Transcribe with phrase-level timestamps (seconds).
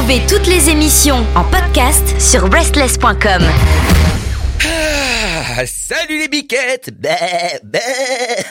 [0.00, 3.42] Retrouvez toutes les émissions en podcast sur breastless.com.
[5.42, 7.16] Ah, salut les biquettes bah,
[7.64, 7.78] bah.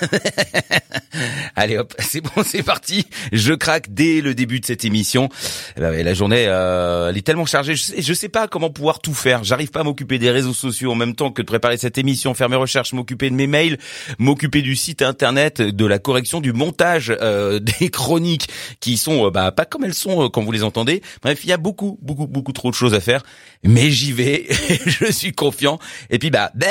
[1.56, 3.06] Allez hop, c'est bon, c'est parti.
[3.32, 5.30] Je craque dès le début de cette émission.
[5.78, 7.76] Eh ben, la journée, euh, elle est tellement chargée.
[7.76, 9.44] Je sais, sais pas comment pouvoir tout faire.
[9.44, 12.34] J'arrive pas à m'occuper des réseaux sociaux en même temps que de préparer cette émission,
[12.34, 13.78] faire mes recherches, m'occuper de mes mails,
[14.18, 18.48] m'occuper du site internet, de la correction, du montage euh, des chroniques
[18.80, 21.04] qui sont euh, bah, pas comme elles sont quand vous les entendez.
[21.22, 23.22] Bref, il y a beaucoup, beaucoup, beaucoup trop de choses à faire.
[23.64, 24.48] Mais j'y vais.
[24.88, 25.78] je suis confiant.
[26.10, 26.68] Et puis bah, bah,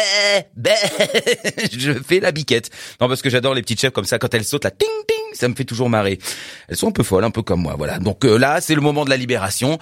[0.56, 0.70] bah
[1.72, 2.70] je fais la biquette.
[3.00, 5.27] Non, parce que j'adore les petites chefs comme ça quand elles sautent là, ting ting,
[5.32, 6.18] ça me fait toujours marrer.
[6.68, 7.98] Elles sont un peu folles, un peu comme moi, voilà.
[7.98, 9.78] Donc euh, là, c'est le moment de la libération.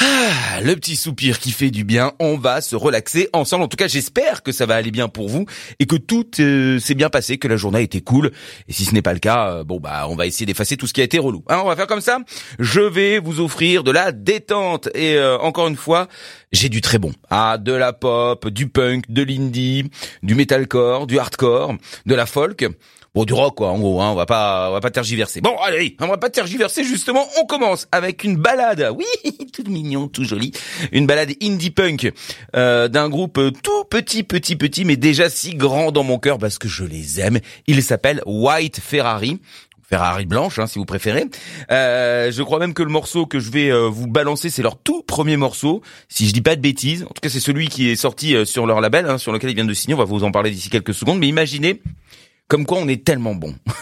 [0.00, 3.64] Ah, le petit soupir qui fait du bien, on va se relaxer ensemble.
[3.64, 5.46] En tout cas, j'espère que ça va aller bien pour vous
[5.80, 8.30] et que tout euh, s'est bien passé, que la journée a été cool.
[8.68, 10.86] Et si ce n'est pas le cas, euh, bon bah on va essayer d'effacer tout
[10.86, 11.42] ce qui a été relou.
[11.48, 12.20] Hein, on va faire comme ça.
[12.60, 16.06] Je vais vous offrir de la détente et euh, encore une fois,
[16.52, 17.12] j'ai du très bon.
[17.28, 19.90] Ah, de la pop, du punk, de l'indie,
[20.22, 21.74] du metalcore, du hardcore,
[22.06, 22.68] de la folk.
[23.18, 25.40] Bon, du rock, quoi, en gros, hein, on va pas, on va pas tergiverser.
[25.40, 30.06] Bon, allez, on va pas tergiverser, justement, on commence avec une balade, oui, tout mignon,
[30.06, 30.52] tout joli,
[30.92, 32.12] une balade indie punk,
[32.54, 36.58] euh, d'un groupe tout petit, petit, petit, mais déjà si grand dans mon cœur, parce
[36.58, 37.40] que je les aime.
[37.66, 39.40] Il s'appelle White Ferrari.
[39.82, 41.24] Ferrari blanche, hein, si vous préférez.
[41.72, 44.78] Euh, je crois même que le morceau que je vais euh, vous balancer, c'est leur
[44.78, 47.02] tout premier morceau, si je dis pas de bêtises.
[47.02, 49.50] En tout cas, c'est celui qui est sorti euh, sur leur label, hein, sur lequel
[49.50, 49.94] ils viennent de signer.
[49.94, 51.18] On va vous en parler d'ici quelques secondes.
[51.18, 51.80] Mais imaginez
[52.48, 53.54] comme quoi on est tellement bon.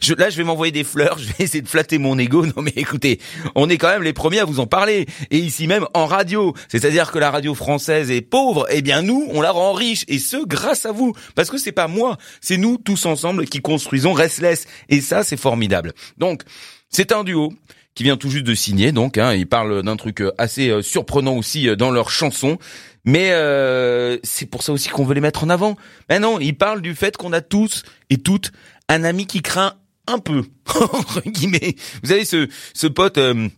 [0.00, 2.44] Je, là, je vais m'envoyer des fleurs, je vais essayer de flatter mon ego.
[2.46, 3.20] Non mais écoutez,
[3.54, 5.06] on est quand même les premiers à vous en parler.
[5.30, 6.54] Et ici même en radio.
[6.68, 10.04] C'est-à-dire que la radio française est pauvre, eh bien nous, on la rend riche.
[10.08, 11.14] Et ce, grâce à vous.
[11.34, 14.66] Parce que c'est pas moi, c'est nous tous ensemble qui construisons Restless.
[14.88, 15.92] Et ça, c'est formidable.
[16.18, 16.42] Donc,
[16.88, 17.52] c'est un duo
[17.94, 18.92] qui vient tout juste de signer.
[18.92, 22.58] Donc, hein, ils parlent d'un truc assez euh, surprenant aussi euh, dans leur chanson.
[23.04, 25.76] Mais euh, c'est pour ça aussi qu'on veut les mettre en avant.
[26.08, 28.52] Mais non, ils parlent du fait qu'on a tous et toutes
[28.88, 29.74] un ami qui craint
[30.06, 31.76] un peu entre guillemets.
[32.02, 33.48] Vous savez ce ce pote euh,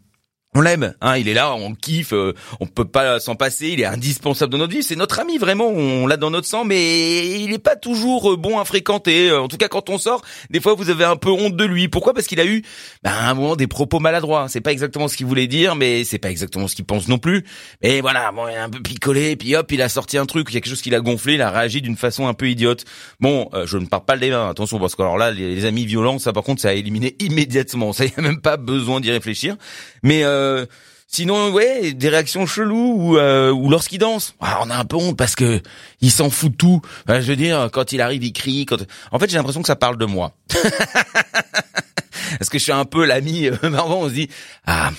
[0.57, 3.81] on l'aime, hein, il est là, on kiffe, euh, on peut pas s'en passer, il
[3.81, 7.41] est indispensable dans notre vie, c'est notre ami vraiment, on l'a dans notre sang, mais
[7.41, 9.33] il est pas toujours euh, bon à fréquenter.
[9.33, 11.89] En tout cas, quand on sort, des fois vous avez un peu honte de lui.
[11.89, 12.15] Pourquoi?
[12.15, 12.63] Parce qu'il a eu,
[13.03, 14.47] ben, à un moment des propos maladroits.
[14.49, 17.19] C'est pas exactement ce qu'il voulait dire, mais c'est pas exactement ce qu'il pense non
[17.19, 17.45] plus.
[17.83, 20.49] Mais voilà, bon, il a un peu picolé, puis hop, il a sorti un truc,
[20.51, 22.49] il y a quelque chose qu'il a gonflé, il a réagi d'une façon un peu
[22.49, 22.85] idiote.
[23.21, 25.65] Bon, euh, je ne parle pas des mains, attention, parce que alors là, les, les,
[25.67, 27.93] amis violents, ça par contre, ça a éliminé immédiatement.
[27.97, 29.57] Ça y a même pas besoin d'y réfléchir.
[30.07, 30.67] Mais euh,
[31.09, 34.37] sinon, ouais, des réactions cheloues ou, euh, ou lorsqu'il danse.
[34.41, 35.61] Ah, on a un peu honte parce que
[36.01, 36.81] il s'en fout de tout.
[37.05, 38.67] Enfin, je veux dire, quand il arrive, il crie.
[38.67, 38.77] Quand...
[39.11, 40.33] En fait, j'ai l'impression que ça parle de moi.
[42.39, 44.29] parce que je suis un peu l'ami euh, marrant, on se dit
[44.67, 44.91] ah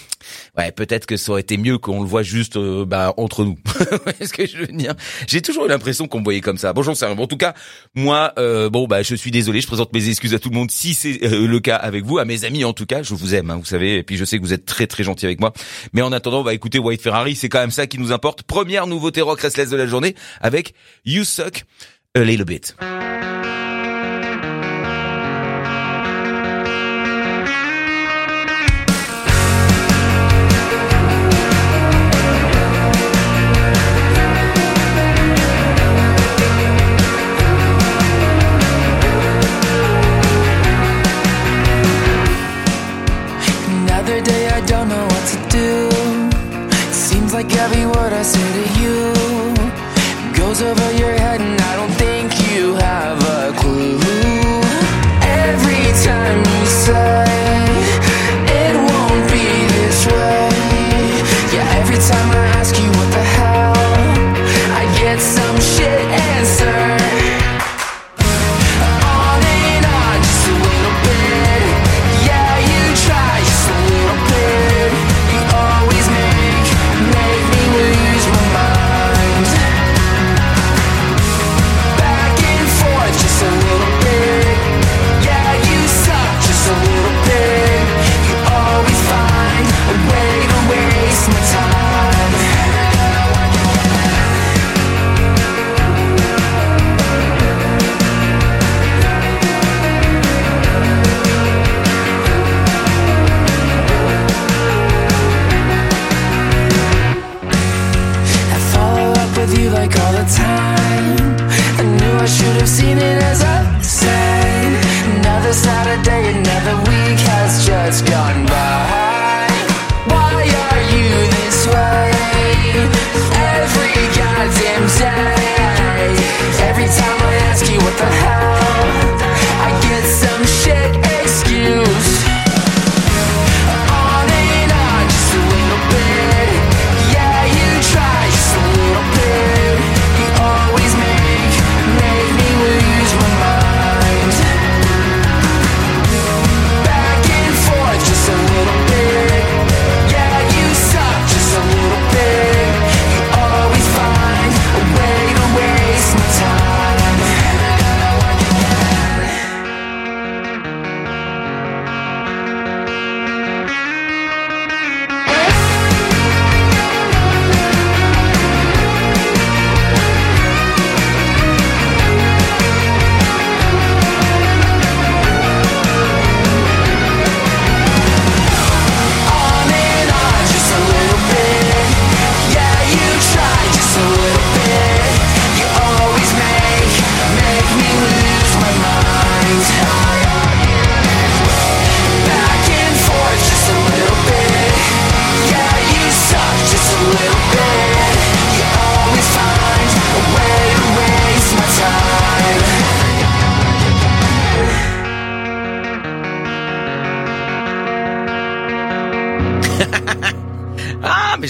[0.57, 3.57] ouais peut-être que ça aurait été mieux qu'on le voit juste euh, bah, entre nous.
[4.19, 4.95] Est-ce que je veux dire?
[5.27, 6.73] J'ai toujours eu l'impression qu'on me voyait comme ça.
[6.73, 7.15] Bon j'en sais rien.
[7.15, 7.53] Bon, en tout cas
[7.95, 10.71] moi euh, bon bah je suis désolé, je présente mes excuses à tout le monde
[10.71, 13.35] si c'est euh, le cas avec vous, à mes amis en tout cas, je vous
[13.35, 15.39] aime, hein, vous savez, et puis je sais que vous êtes très très gentil avec
[15.39, 15.53] moi.
[15.93, 18.43] Mais en attendant, on va écouter White Ferrari, c'est quand même ça qui nous importe.
[18.43, 20.73] Première nouveauté rock restless de la journée avec
[21.05, 21.65] You Suck
[22.15, 22.75] a Little Bit.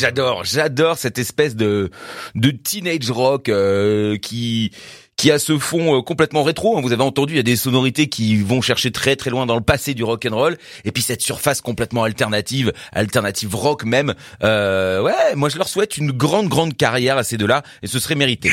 [0.08, 1.90] J'adore, j'adore cette espèce de
[2.36, 4.72] de teenage rock euh, qui
[5.18, 6.78] qui a ce fond euh, complètement rétro.
[6.78, 6.82] hein.
[6.82, 9.56] Vous avez entendu, il y a des sonorités qui vont chercher très très loin dans
[9.56, 14.14] le passé du rock and roll, et puis cette surface complètement alternative, alternative rock même.
[14.44, 18.00] Euh, ouais, moi je leur souhaite une grande grande carrière à ces deux-là, et ce
[18.00, 18.50] serait mérité.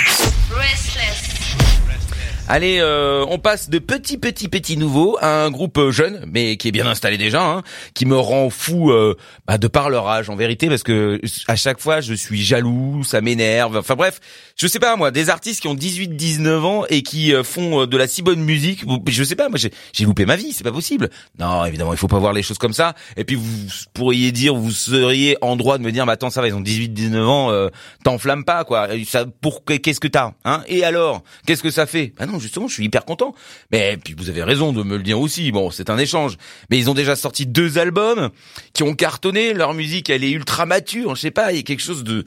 [2.47, 6.59] Allez, euh, on passe de petit petit petit nouveau à un groupe euh, jeune, mais
[6.59, 7.63] qui est bien installé déjà, hein,
[7.95, 11.57] qui me rend fou euh, bah, de par leur âge en vérité, parce que à
[11.57, 13.79] chaque fois je suis jaloux, ça m'énerve.
[13.79, 14.21] Enfin bref,
[14.57, 17.87] je sais pas moi, des artistes qui ont 18-19 ans et qui euh, font euh,
[17.87, 20.73] de la si bonne musique, je sais pas, moi j'ai loupé ma vie, c'est pas
[20.73, 21.11] possible.
[21.39, 22.95] Non, évidemment, il faut pas voir les choses comme ça.
[23.17, 23.49] Et puis vous
[23.95, 26.61] pourriez dire, vous seriez en droit de me dire, mais attends, ça va, ils ont
[26.61, 27.69] 18-19 ans, euh,
[28.05, 28.89] t'enflammes pas quoi.
[29.07, 30.63] Ça, pour qu'est-ce que t'as, hein?
[30.69, 32.13] Et alors, qu'est-ce que ça fait?
[32.19, 33.35] Bah non, justement, je suis hyper content.
[33.73, 35.51] Mais puis vous avez raison de me le dire aussi.
[35.51, 36.37] Bon, c'est un échange.
[36.71, 38.31] Mais ils ont déjà sorti deux albums
[38.73, 39.53] qui ont cartonné.
[39.53, 41.17] Leur musique, elle est ultra mature.
[41.17, 42.25] Je sais pas, il y a quelque chose de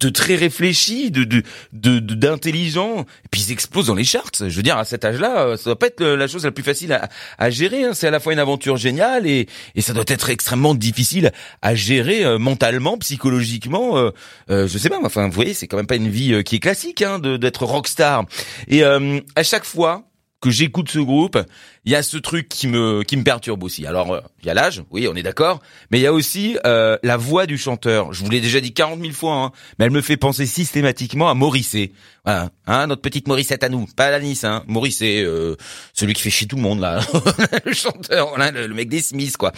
[0.00, 1.42] de très réfléchi, de de
[1.72, 2.28] de de-.
[2.28, 4.30] Et puis ils explosent dans les charts.
[4.40, 6.62] Je veux dire, à cet âge-là, euh, ça doit pas être la chose la plus
[6.64, 7.08] facile à,
[7.38, 7.84] à gérer.
[7.84, 7.94] hein.
[7.94, 11.74] C'est à la fois une aventure géniale et et ça doit être extrêmement difficile à
[11.74, 13.96] gérer euh, mentalement, psychologiquement.
[13.98, 14.10] Euh,
[14.50, 14.98] euh, je sais pas.
[15.02, 17.64] Enfin, vous voyez, c'est quand même pas une vie euh, qui est classique hein, d'être
[17.64, 18.24] rockstar.
[18.68, 20.04] Et à chaque fois
[20.40, 21.38] que j'écoute ce groupe,
[21.88, 23.86] il y a ce truc qui me qui me perturbe aussi.
[23.86, 26.58] Alors euh, il y a l'âge, oui, on est d'accord, mais il y a aussi
[26.66, 28.12] euh, la voix du chanteur.
[28.12, 31.30] Je vous l'ai déjà dit 40 000 fois, hein, mais elle me fait penser systématiquement
[31.30, 31.92] à Morrissey.
[32.26, 34.62] Voilà, hein, notre petite Morissette à nous, pas la Nice, hein.
[34.66, 35.56] Morrissey, euh,
[35.94, 37.00] celui qui fait chier tout le monde là,
[37.64, 39.52] le chanteur, voilà, le, mec des Smiths quoi.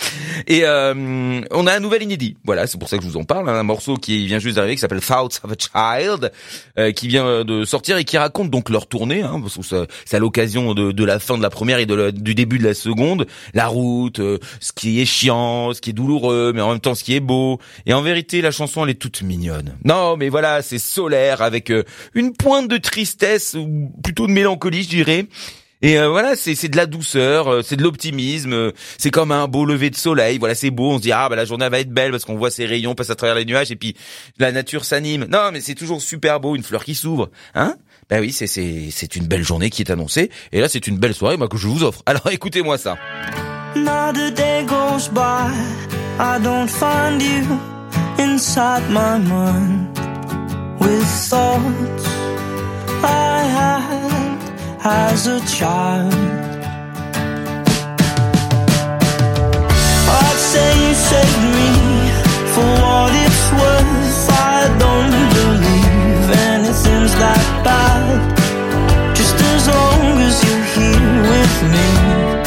[0.47, 2.37] Et euh, on a un nouvel inédit.
[2.45, 4.55] Voilà, c'est pour ça que je vous en parle, hein, un morceau qui vient juste
[4.55, 6.31] d'arriver qui s'appelle Thoughts of a Child,
[6.79, 9.23] euh, qui vient de sortir et qui raconte donc leur tournée.
[9.23, 11.95] Hein, parce que c'est à l'occasion de, de la fin de la première et de
[11.95, 15.91] la- du début de la seconde, la route, euh, ce qui est chiant, ce qui
[15.91, 17.59] est douloureux, mais en même temps ce qui est beau.
[17.87, 19.77] Et en vérité, la chanson elle est toute mignonne.
[19.85, 21.85] Non, mais voilà, c'est solaire avec euh,
[22.15, 25.27] une pointe de tristesse ou plutôt de mélancolie, je dirais.
[25.83, 29.49] Et euh, voilà, c'est de la douceur, euh, c'est de l'optimisme, euh, c'est comme un
[29.49, 30.37] beau lever de soleil.
[30.39, 32.37] Voilà, c'est beau, on se dit ah bah la journée va être belle parce qu'on
[32.37, 33.97] voit ces rayons passer à travers les nuages et puis
[34.39, 35.27] la nature s'anime.
[35.31, 37.77] Non, mais c'est toujours super beau, une fleur qui s'ouvre, hein
[38.11, 41.37] Ben oui, c'est une belle journée qui est annoncée et là c'est une belle soirée
[41.37, 42.03] moi que je vous offre.
[42.07, 42.97] Alors écoutez-moi ça.
[43.77, 45.53] Not a day goes by,
[46.19, 47.47] I don't find you
[48.19, 49.97] inside my mind
[50.81, 52.09] with thoughts
[53.05, 54.39] I had
[54.85, 56.13] as a child.
[60.11, 61.71] I'd say you saved me
[62.55, 64.31] for what it's worth.
[64.33, 65.30] I don't believe
[67.01, 69.17] anything's that bad.
[69.17, 72.40] Just as long as you're here with me.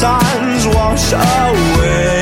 [0.00, 2.19] Times wash away.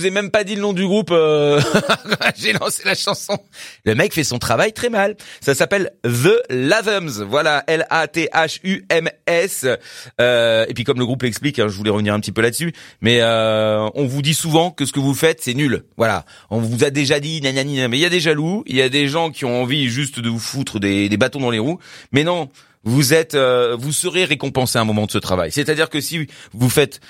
[0.00, 1.10] Vous ai même pas dit le nom du groupe.
[1.10, 1.60] euh,
[2.36, 3.38] J'ai lancé la chanson.
[3.84, 5.16] Le mec fait son travail très mal.
[5.40, 7.22] Ça s'appelle The Lathums.
[7.28, 9.66] Voilà, L-A-T-H-U-M-S.
[10.20, 12.72] Euh, et puis comme le groupe l'explique, hein, je voulais revenir un petit peu là-dessus,
[13.00, 15.84] mais euh, on vous dit souvent que ce que vous faites, c'est nul.
[15.96, 17.88] Voilà, on vous a déjà dit, nanani, nanana.
[17.88, 20.20] mais il y a des jaloux, il y a des gens qui ont envie juste
[20.20, 21.78] de vous foutre des, des bâtons dans les roues.
[22.12, 22.48] Mais non,
[22.84, 25.52] vous êtes, euh, vous serez récompensé à un moment de ce travail.
[25.52, 27.00] C'est-à-dire que si vous faites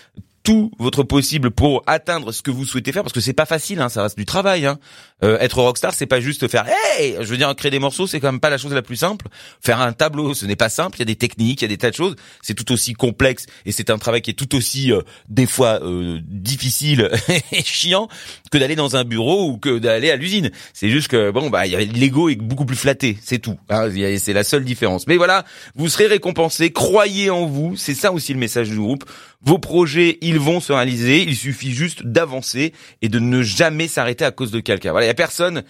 [0.50, 3.80] tout votre possible pour atteindre ce que vous souhaitez faire parce que c'est pas facile
[3.80, 4.80] hein, ça reste du travail hein.
[5.23, 6.66] Euh, être rockstar c'est pas juste faire
[6.97, 8.97] hey je veux dire créer des morceaux c'est quand même pas la chose la plus
[8.97, 9.28] simple
[9.62, 11.69] faire un tableau ce n'est pas simple il y a des techniques il y a
[11.69, 14.57] des tas de choses c'est tout aussi complexe et c'est un travail qui est tout
[14.57, 17.11] aussi euh, des fois euh, difficile
[17.52, 18.09] et chiant
[18.50, 21.64] que d'aller dans un bureau ou que d'aller à l'usine c'est juste que bon bah
[21.66, 23.88] l'ego est beaucoup plus flatté c'est tout hein.
[24.19, 25.45] C'est la seule différence mais voilà
[25.76, 29.04] vous serez récompensé croyez en vous c'est ça aussi le message du groupe
[29.42, 31.23] vos projets, ils vont se réaliser.
[31.23, 34.90] Il suffit juste d'avancer et de ne jamais s'arrêter à cause de quelqu'un.
[34.90, 35.62] Voilà, il y a personne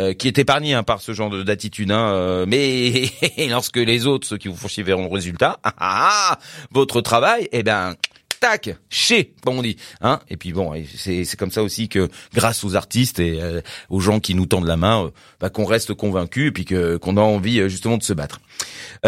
[0.00, 1.90] euh, qui est épargné hein, par ce genre de- d'attitude.
[1.90, 3.10] Hein, euh, mais
[3.48, 6.38] lorsque les autres, ceux qui vous font chier, verront le résultat, ah, ah, ah,
[6.70, 7.94] votre travail, eh ben
[8.38, 9.76] tac, chez, comme on dit.
[10.00, 14.00] Hein et puis bon, c'est comme ça aussi que grâce aux artistes et euh, aux
[14.00, 17.16] gens qui nous tendent la main, euh, bah, qu'on reste convaincus et puis que qu'on
[17.16, 18.40] a envie euh, justement de se battre.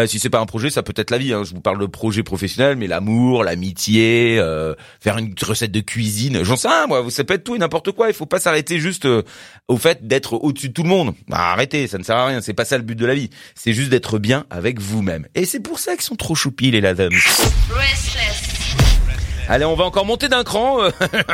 [0.05, 1.33] Si c'est pas un projet, ça peut être la vie.
[1.33, 1.43] Hein.
[1.43, 4.41] Je vous parle de projet professionnel, mais l'amour, l'amitié,
[5.01, 7.05] faire une recette de cuisine, j'en sais rien, moi.
[7.09, 8.07] Ça peut être tout et n'importe quoi.
[8.07, 9.05] Il faut pas s'arrêter juste
[9.67, 11.13] au fait d'être au-dessus de tout le monde.
[11.27, 12.39] Bah, arrêtez, ça ne sert à rien.
[12.39, 13.29] C'est pas ça le but de la vie.
[13.53, 15.27] C'est juste d'être bien avec vous-même.
[15.35, 17.11] Et c'est pour ça qu'ils sont trop choupis les ladums.
[19.51, 20.91] Allez, on va encore monter d'un cran, euh,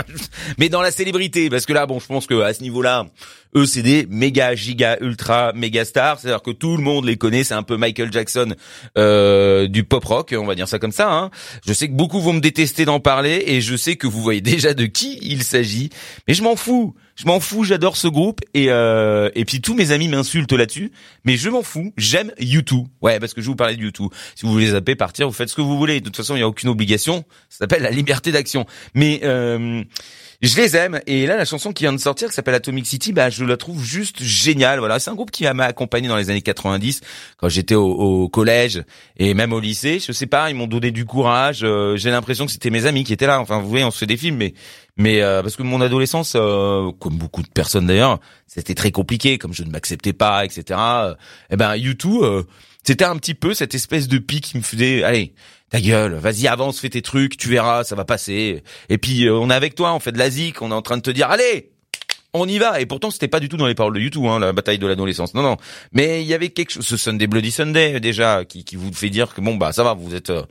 [0.58, 3.06] mais dans la célébrité, parce que là, bon, je pense que à ce niveau-là,
[3.56, 6.20] eux, c'est méga, giga, ultra, méga stars.
[6.20, 7.44] C'est-à-dire que tout le monde les connaît.
[7.44, 8.56] C'est un peu Michael Jackson
[8.98, 11.12] euh, du pop rock, on va dire ça comme ça.
[11.12, 11.32] Hein.
[11.66, 14.42] Je sais que beaucoup vont me détester d'en parler, et je sais que vous voyez
[14.48, 15.90] déjà de qui il s'agit,
[16.28, 16.96] mais je m'en fous.
[17.16, 20.92] Je m'en fous, j'adore ce groupe et euh, et puis tous mes amis m'insultent là-dessus,
[21.26, 21.92] mais je m'en fous.
[21.98, 22.86] J'aime U2.
[23.02, 24.10] Ouais, parce que je vous parler de U2.
[24.36, 26.00] Si vous voulez zapper, partir, vous faites ce que vous voulez.
[26.00, 27.26] De toute façon, il y a aucune obligation.
[27.50, 28.68] Ça s'appelle la liberté d'action.
[28.94, 29.84] Mais euh,
[30.42, 31.00] je les aime.
[31.08, 33.58] Et là la chanson qui vient de sortir qui s'appelle Atomic City bah je la
[33.58, 34.80] trouve juste géniale.
[34.80, 37.02] Voilà c'est un groupe qui m'a accompagné dans les années 90
[37.38, 38.84] quand j'étais au, au collège
[39.18, 40.00] et même au lycée.
[40.00, 41.62] Je sais pas ils m'ont donné du courage.
[41.64, 43.40] Euh, j'ai l'impression que c'était mes amis qui étaient là.
[43.40, 44.54] Enfin vous voyez on se fait des films mais
[44.96, 49.38] mais euh, parce que mon adolescence euh, comme beaucoup de personnes d'ailleurs c'était très compliqué.
[49.40, 51.16] Comme je ne m'acceptais pas etc euh,
[51.50, 52.44] et ben U2 euh,
[52.88, 55.34] c'était un petit peu cette espèce de pic qui me faisait allez
[55.70, 58.64] ta gueule, vas-y avance, fais tes trucs, tu verras, ça va passer.
[58.88, 60.82] Et puis euh, on est avec toi, on fait de la zik, on est en
[60.82, 61.74] train de te dire allez,
[62.32, 62.80] on y va.
[62.80, 64.88] Et pourtant c'était pas du tout dans les paroles de YouTube, hein, la bataille de
[64.88, 65.34] l'adolescence.
[65.34, 65.58] Non non,
[65.92, 69.10] mais il y avait quelque chose, ce Sunday Bloody Sunday déjà, qui, qui vous fait
[69.10, 70.44] dire que bon bah ça va, vous êtes euh,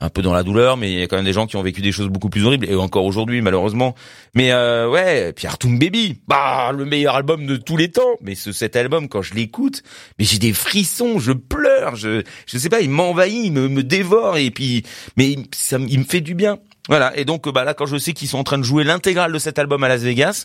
[0.00, 1.62] un peu dans la douleur, mais il y a quand même des gens qui ont
[1.62, 3.94] vécu des choses beaucoup plus horribles et encore aujourd'hui malheureusement.
[4.34, 8.16] Mais euh, ouais, puis Artum Baby, bah le meilleur album de tous les temps.
[8.20, 9.82] Mais ce cet album quand je l'écoute,
[10.18, 13.82] mais j'ai des frissons, je pleure, je je sais pas, il m'envahit, il me, me
[13.82, 14.84] dévore et puis
[15.16, 16.58] mais ça il me fait du bien.
[16.88, 19.32] Voilà, et donc bah là quand je sais qu'ils sont en train de jouer l'intégrale
[19.32, 20.44] de cet album à Las Vegas,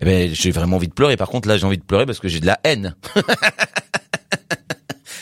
[0.00, 1.16] eh ben j'ai vraiment envie de pleurer.
[1.16, 2.94] Par contre là j'ai envie de pleurer parce que j'ai de la haine.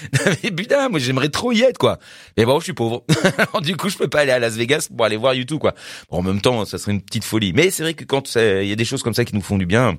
[0.42, 1.98] mais putain, moi j'aimerais trop y être quoi.
[2.36, 3.04] Mais bon, je suis pauvre.
[3.38, 5.74] Alors, du coup, je peux pas aller à Las Vegas pour aller voir YouTube quoi.
[6.10, 7.52] Bon, en même temps, ça serait une petite folie.
[7.52, 9.58] Mais c'est vrai que quand il y a des choses comme ça qui nous font
[9.58, 9.96] du bien,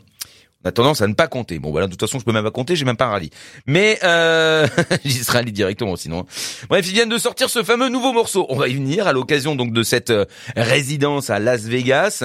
[0.64, 1.60] on a tendance à ne pas compter.
[1.60, 3.30] Bon, voilà, de toute façon, je peux même pas compter, j'ai même pas un rallye.
[3.66, 4.68] Mais euh,
[5.06, 6.26] j'y serai allé directement sinon.
[6.70, 8.46] Bref, ils viennent de sortir ce fameux nouveau morceau.
[8.50, 12.24] On va y venir à l'occasion donc de cette euh, résidence à Las Vegas.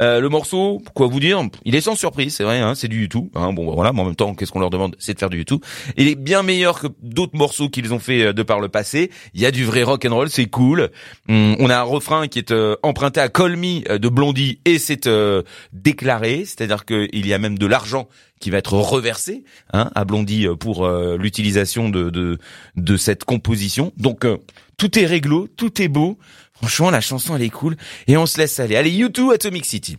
[0.00, 3.02] Euh, le morceau, quoi vous dire, il est sans surprise, c'est vrai, hein, c'est du
[3.02, 3.28] YouTube.
[3.34, 5.38] Hein, bon, voilà, mais en même temps, qu'est-ce qu'on leur demande, c'est de faire du
[5.38, 5.60] YouTube.
[5.96, 9.10] Il est bien meilleur que d'autres morceaux qu'ils ont fait euh, de par le passé.
[9.34, 10.90] Il y a du vrai rock and roll, c'est cool.
[11.28, 15.06] Hum, on a un refrain qui est euh, emprunté à euh, de Blondie et c'est
[15.06, 20.04] euh, déclaré, c'est-à-dire qu'il y a même de l'argent qui va être reversé hein, à
[20.04, 22.38] Blondie euh, pour euh, l'utilisation de, de
[22.76, 23.92] de cette composition.
[23.96, 24.38] Donc euh,
[24.76, 26.16] tout est réglo, tout est beau.
[26.52, 27.76] Franchement, la chanson elle est cool
[28.06, 28.76] et on se laisse aller.
[28.76, 29.98] Allez, YouTube Atomic City.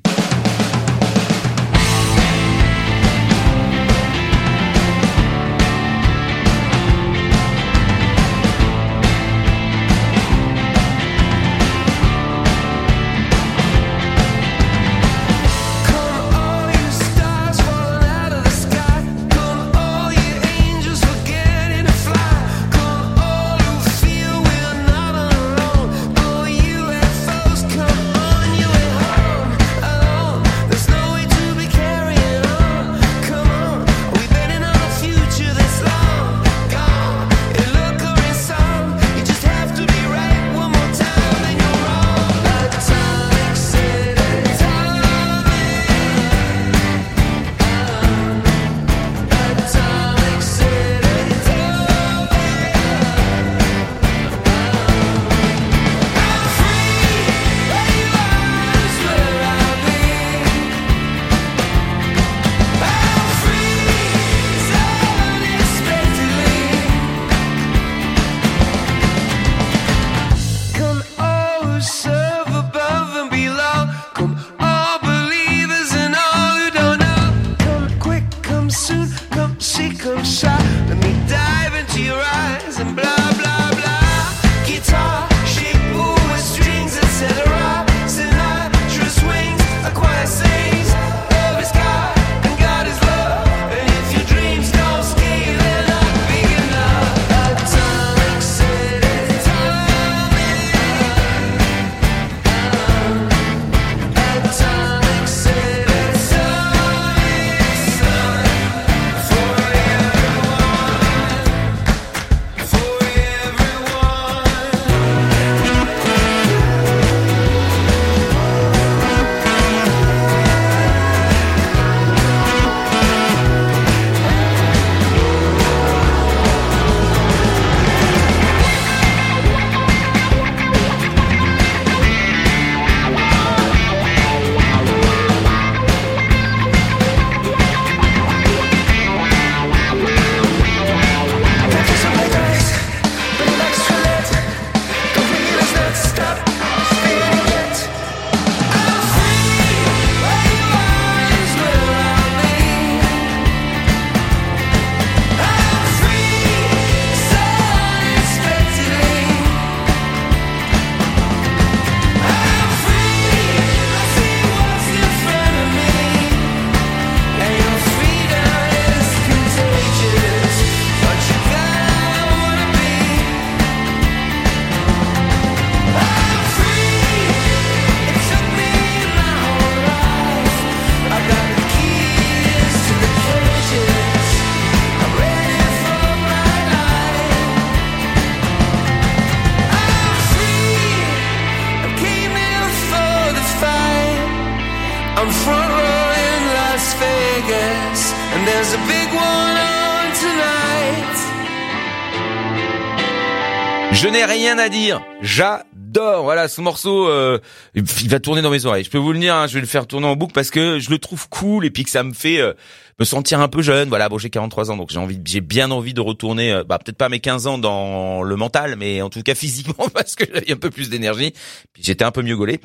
[204.46, 205.02] Rien à dire.
[205.22, 206.24] J'adore.
[206.24, 207.40] Voilà, ce morceau, euh,
[207.74, 208.84] il va tourner dans mes oreilles.
[208.84, 210.78] Je peux vous le dire, hein, je vais le faire tourner en boucle parce que
[210.78, 212.54] je le trouve cool et puis que ça me fait euh,
[213.00, 213.90] me sentir un peu jeune.
[213.90, 216.78] Voilà, bon, j'ai 43 ans, donc j'ai envie, j'ai bien envie de retourner, euh, bah
[216.78, 220.26] peut-être pas mes 15 ans dans le mental, mais en tout cas physiquement parce que
[220.32, 221.34] j'avais un peu plus d'énergie.
[221.82, 222.60] J'étais un peu mieux gaulé.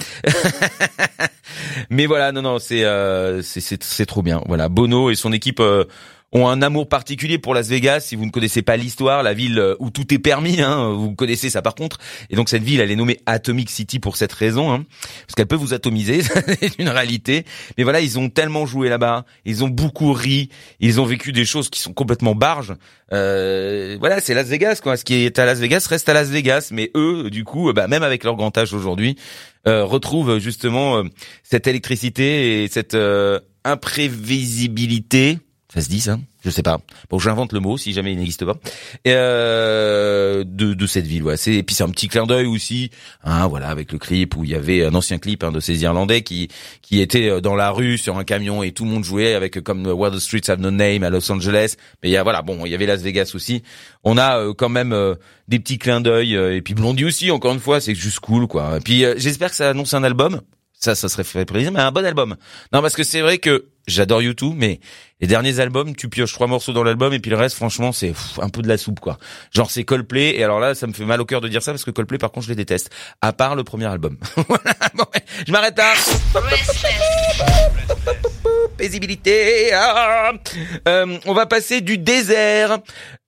[1.91, 4.43] mais voilà, non, non, euh, c'est c'est c'est trop bien.
[4.47, 5.63] Voilà, Bono et son équipe.
[6.33, 8.01] Ont un amour particulier pour Las Vegas.
[8.01, 11.15] Si vous ne connaissez pas l'histoire, la ville euh, où tout est permis, hein, vous
[11.15, 11.99] connaissez ça par contre.
[12.31, 14.85] Et donc cette ville, elle est nommée Atomic City pour cette raison, hein,
[15.27, 16.23] parce qu'elle peut vous atomiser,
[16.61, 17.45] c'est une réalité.
[17.77, 21.45] Mais voilà, ils ont tellement joué là-bas, ils ont beaucoup ri, ils ont vécu des
[21.45, 22.75] choses qui sont complètement barges.
[23.13, 24.97] Euh, voilà, c'est Las Vegas quoi.
[24.97, 26.69] Ce qui est à Las Vegas reste à Las Vegas.
[26.73, 29.17] Mais eux, du coup, bah, même avec leur grand âge aujourd'hui,
[29.67, 31.03] euh, retrouvent justement euh,
[31.43, 35.39] cette électricité et cette euh, imprévisibilité
[35.73, 36.19] ça se dit ça?
[36.43, 36.81] Je sais pas.
[37.11, 38.57] Bon, j'invente le mot si jamais il n'existe pas.
[39.07, 41.37] Euh, de, de cette ville, ouais.
[41.47, 42.91] Et puis c'est un petit clin d'œil aussi,
[43.25, 45.83] hein, voilà, avec le clip où il y avait un ancien clip hein, de ces
[45.83, 46.49] Irlandais qui
[46.83, 49.61] qui étaient dans la rue sur un camion et tout le monde jouait avec euh,
[49.61, 51.75] comme Where the Streets Have No Name à Los Angeles.
[52.03, 53.63] Mais il y a voilà, bon, il y avait Las Vegas aussi.
[54.03, 55.15] On a euh, quand même euh,
[55.47, 57.31] des petits clins d'œil euh, et puis Blondie aussi.
[57.31, 58.79] Encore une fois, c'est juste cool, quoi.
[58.79, 60.41] Et puis euh, j'espère que ça annonce un album.
[60.81, 62.37] Ça, ça serait fait plaisir, mais un bon album.
[62.73, 64.81] Non, parce que c'est vrai que j'adore YouTube, mais
[65.21, 68.15] les derniers albums, tu pioches trois morceaux dans l'album et puis le reste, franchement, c'est
[68.41, 69.19] un peu de la soupe, quoi.
[69.53, 71.73] Genre c'est Coldplay et alors là, ça me fait mal au cœur de dire ça
[71.73, 72.89] parce que Coldplay, par contre, je les déteste.
[73.21, 74.17] À part le premier album.
[74.49, 74.75] voilà.
[74.95, 75.05] Bon,
[75.47, 75.93] je m'arrête là.
[78.81, 79.75] Paisibilité.
[79.75, 80.33] Ah.
[80.89, 82.79] Euh, on va passer du désert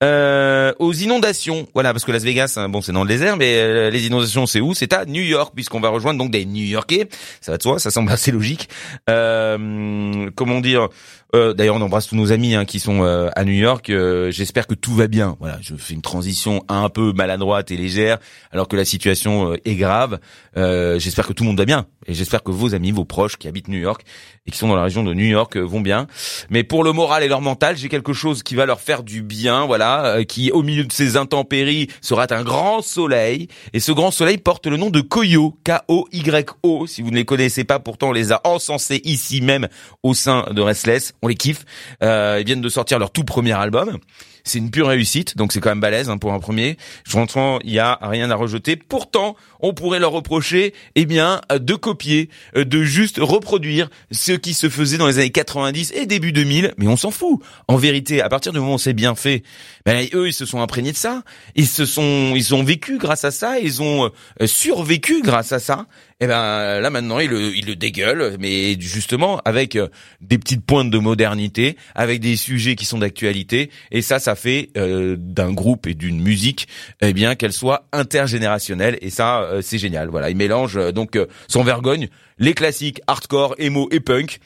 [0.03, 1.67] euh, aux inondations.
[1.75, 4.47] Voilà, parce que Las Vegas, hein, bon, c'est dans le désert, mais euh, les inondations,
[4.47, 4.73] c'est où?
[4.73, 7.07] C'est à New York, puisqu'on va rejoindre donc des New-Yorkais.
[7.39, 8.67] Ça va de soi, ça semble assez logique.
[9.11, 10.89] Euh, comment dire
[11.35, 13.91] euh, D'ailleurs, on embrasse tous nos amis hein, qui sont à New York.
[14.29, 15.37] J'espère que tout va bien.
[15.39, 18.17] Voilà, je fais une transition un peu maladroite et légère,
[18.51, 20.19] alors que la situation est grave.
[20.55, 23.47] J'espère que tout le monde va bien, et j'espère que vos amis, vos proches qui
[23.47, 24.03] habitent New York
[24.45, 26.07] et qui sont dans la région de New York euh, vont bien.
[26.49, 29.21] Mais pour le moral et leur mental, j'ai quelque chose qui va leur faire du
[29.21, 29.65] bien.
[29.65, 33.47] Voilà, euh, qui au milieu de ces intempéries sera un grand soleil.
[33.71, 36.87] Et ce grand soleil porte le nom de Koyo, K-O-Y-O.
[36.87, 39.67] Si vous ne les connaissez pas, pourtant on les a encensés ici même
[40.03, 41.13] au sein de Restless.
[41.21, 41.65] On les kiffe.
[42.01, 43.97] Euh, ils viennent de sortir leur tout premier album.
[44.45, 46.77] C'est une pure réussite, donc c'est quand même balèze hein, pour un premier.
[47.07, 48.75] Franchement, il y a rien à rejeter.
[48.75, 54.53] Pourtant, on pourrait leur reprocher, eh bien, de copier, euh, de juste reproduire ce qui
[54.53, 56.73] se faisait dans les années 90 et début 2000.
[56.77, 57.39] Mais on s'en fout.
[57.69, 59.43] En vérité, à partir du moment où c'est bien fait,
[59.85, 61.23] ben, eux, ils se sont imprégnés de ça.
[61.55, 63.59] Ils se sont, ils ont vécu grâce à ça.
[63.59, 65.87] Ils ont euh, survécu grâce à ça.
[66.19, 69.87] Et ben là maintenant, ils le, ils le dégueulent, mais justement avec euh,
[70.21, 73.71] des petites pointes de modernité, avec des sujets qui sont d'actualité.
[73.91, 76.67] Et ça, ça fait euh, d'un groupe et d'une musique,
[77.01, 78.97] eh bien, qu'elle soit intergénérationnelle.
[79.01, 80.09] Et ça, euh, c'est génial.
[80.09, 84.39] Voilà, ils mélangent euh, donc euh, sans vergogne les classiques hardcore, emo et punk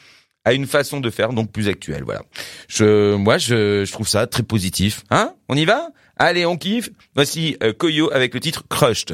[0.45, 2.03] à une façon de faire donc plus actuelle.
[2.05, 2.21] Voilà.
[2.69, 5.03] Je, moi, je, je trouve ça très positif.
[5.09, 5.33] Hein?
[5.49, 5.89] On y va?
[6.15, 6.89] Allez, on kiffe.
[7.15, 9.13] Voici euh, Koyo avec le titre Crushed.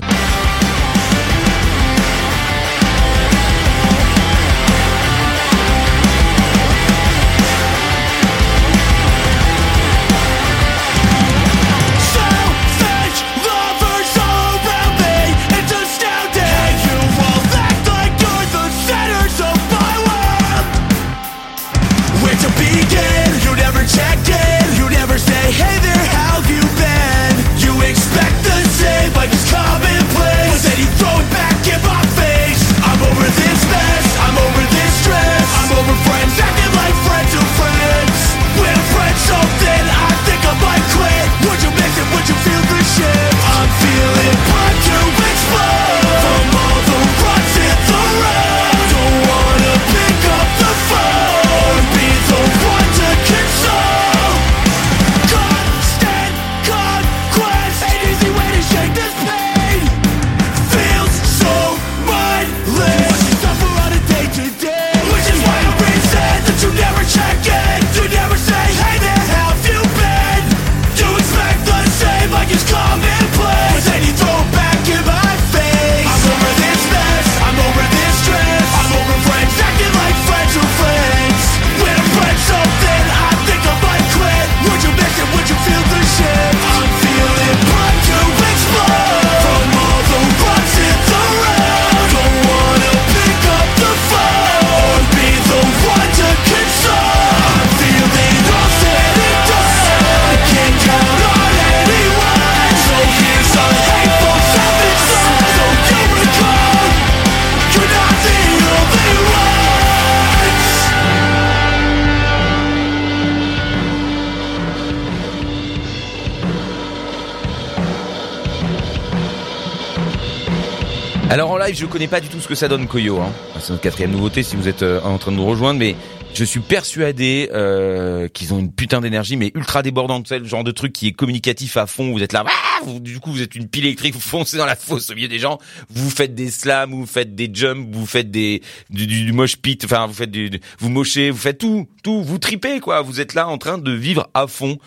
[121.34, 123.20] Alors en live, je connais pas du tout ce que ça donne Koyo.
[123.20, 123.32] Hein.
[123.60, 125.96] C'est notre quatrième nouveauté si vous êtes euh, en train de nous rejoindre, mais
[126.36, 130.30] je suis persuadé euh, qu'ils ont une putain d'énergie, mais ultra débordante.
[130.32, 132.12] Le genre de truc qui est communicatif à fond.
[132.12, 134.76] Vous êtes là, ah du coup vous êtes une pile électrique, vous foncez dans la
[134.76, 135.58] fosse au milieu des gens.
[135.90, 139.56] Vous faites des slams, vous faites des jumps, vous faites des du, du, du mosh
[139.56, 139.84] pit.
[139.86, 142.22] Enfin, vous faites du, du- vous mochez, vous faites tout, tout.
[142.22, 143.02] Vous tripez quoi.
[143.02, 144.78] Vous êtes là en train de vivre à fond.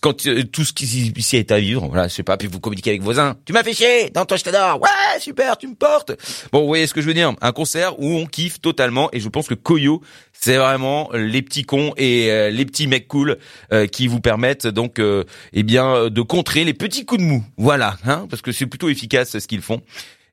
[0.00, 2.60] Quand euh, tout ce qui ici est à vivre, voilà, je sais pas, puis vous
[2.60, 3.36] communiquez avec vos voisins.
[3.44, 4.80] Tu m'as fait chier, dans toi je t'adore.
[4.80, 6.12] Ouais, super, tu me portes.
[6.52, 9.20] Bon, vous voyez ce que je veux dire Un concert où on kiffe totalement et
[9.20, 13.38] je pense que Koyo, c'est vraiment les petits cons et euh, les petits mecs cool
[13.72, 17.26] euh, qui vous permettent donc euh, eh bien euh, de contrer les petits coups de
[17.26, 17.44] mou.
[17.56, 19.82] Voilà, hein, parce que c'est plutôt efficace ce qu'ils font.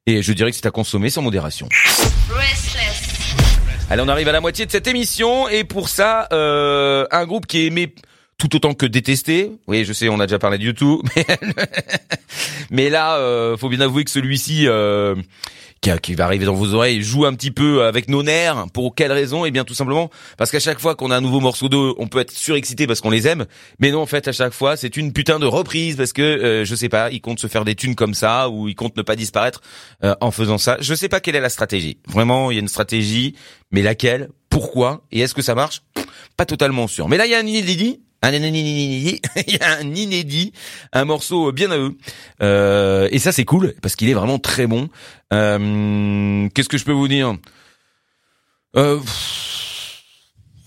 [0.05, 1.69] Et je dirais que c'est à consommer sans modération.
[2.29, 3.13] Restless.
[3.89, 7.45] Allez, on arrive à la moitié de cette émission et pour ça, euh, un groupe
[7.45, 7.93] qui est aimé
[8.43, 9.51] tout autant que détesté.
[9.67, 11.25] Oui, je sais, on a déjà parlé de YouTube, mais,
[12.71, 15.15] mais là, euh, faut bien avouer que celui-ci, euh,
[15.79, 18.65] qui, qui va arriver dans vos oreilles, joue un petit peu avec nos nerfs.
[18.73, 19.45] Pour quelle raison?
[19.45, 22.07] Eh bien, tout simplement parce qu'à chaque fois qu'on a un nouveau morceau d'eau, on
[22.07, 23.45] peut être surexcité parce qu'on les aime,
[23.79, 26.65] mais non, en fait, à chaque fois, c'est une putain de reprise parce que euh,
[26.65, 29.03] je sais pas, ils comptent se faire des thunes comme ça ou ils comptent ne
[29.03, 29.61] pas disparaître
[30.03, 30.75] euh, en faisant ça.
[30.81, 31.97] Je sais pas quelle est la stratégie.
[32.07, 33.35] Vraiment, il y a une stratégie,
[33.71, 34.29] mais laquelle?
[34.49, 35.01] Pourquoi?
[35.13, 35.81] Et est-ce que ça marche?
[36.35, 37.07] Pas totalement sûr.
[37.07, 38.01] Mais là, il y a un inédit.
[38.23, 40.53] Un inédit, il y a un inédit,
[40.93, 41.97] un morceau bien à eux.
[42.41, 44.89] Euh, et ça, c'est cool parce qu'il est vraiment très bon.
[45.33, 47.35] Euh, Qu'est-ce que je peux vous dire?
[48.77, 48.99] Euh,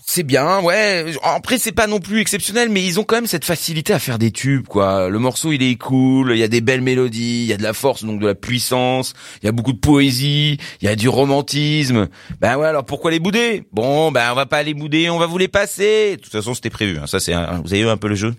[0.09, 1.11] c'est bien, ouais.
[1.21, 4.17] Après, c'est pas non plus exceptionnel, mais ils ont quand même cette facilité à faire
[4.17, 5.09] des tubes, quoi.
[5.09, 7.61] Le morceau, il est cool, il y a des belles mélodies, il y a de
[7.63, 10.95] la force, donc de la puissance, il y a beaucoup de poésie, il y a
[10.95, 12.07] du romantisme.
[12.39, 13.63] Ben ouais, alors pourquoi les bouder?
[13.73, 16.15] Bon, ben on va pas les bouder, on va vous les passer.
[16.15, 16.97] De toute façon, c'était prévu.
[16.97, 17.05] Hein.
[17.05, 18.33] Ça, c'est, un- vous avez eu un peu le jeu?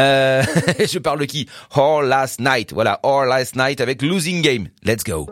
[0.00, 0.42] Euh,
[0.92, 1.48] je parle de qui?
[1.76, 2.72] All Last Night.
[2.72, 4.66] Voilà, All Last Night avec Losing Game.
[4.82, 5.28] Let's go.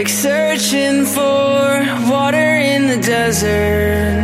[0.00, 4.16] Like searching for water in the desert.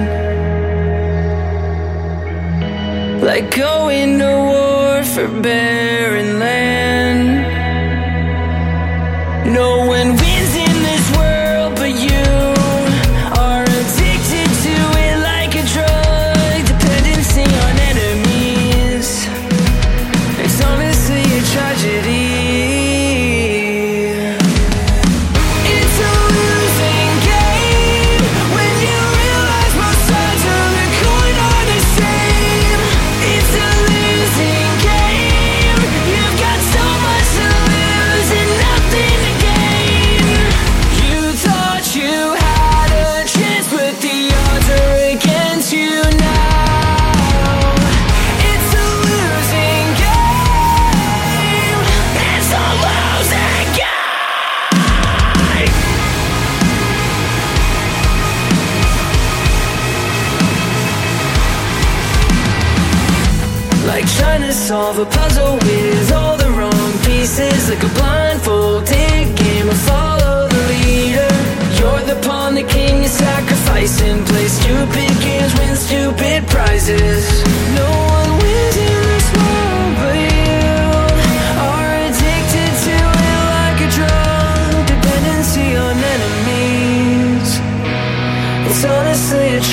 [3.21, 5.96] Like going to war for barren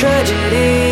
[0.03, 0.82] tragedy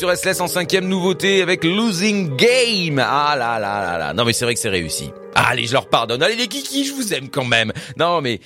[0.00, 2.98] sur SLS en cinquième nouveauté avec Losing Game.
[2.98, 4.14] Ah là là là là.
[4.14, 5.10] Non mais c'est vrai que c'est réussi.
[5.34, 6.22] Allez, je leur pardonne.
[6.22, 7.70] Allez les kikis, je vous aime quand même.
[7.98, 8.40] Non mais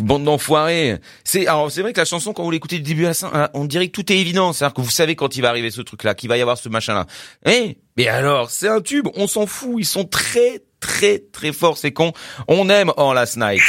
[0.00, 0.96] bande d'enfoirés.
[1.22, 3.50] C'est alors c'est vrai que la chanson quand vous l'écoutez du début à la fin,
[3.52, 5.82] on dirait que tout est évident, c'est-à-dire que vous savez quand il va arriver ce
[5.82, 7.06] truc là, qu'il va y avoir ce machin là.
[7.44, 11.76] Eh mais alors, c'est un tube, on s'en fout, ils sont très très très forts
[11.76, 12.14] ces cons.
[12.48, 13.60] On aime en Last Night.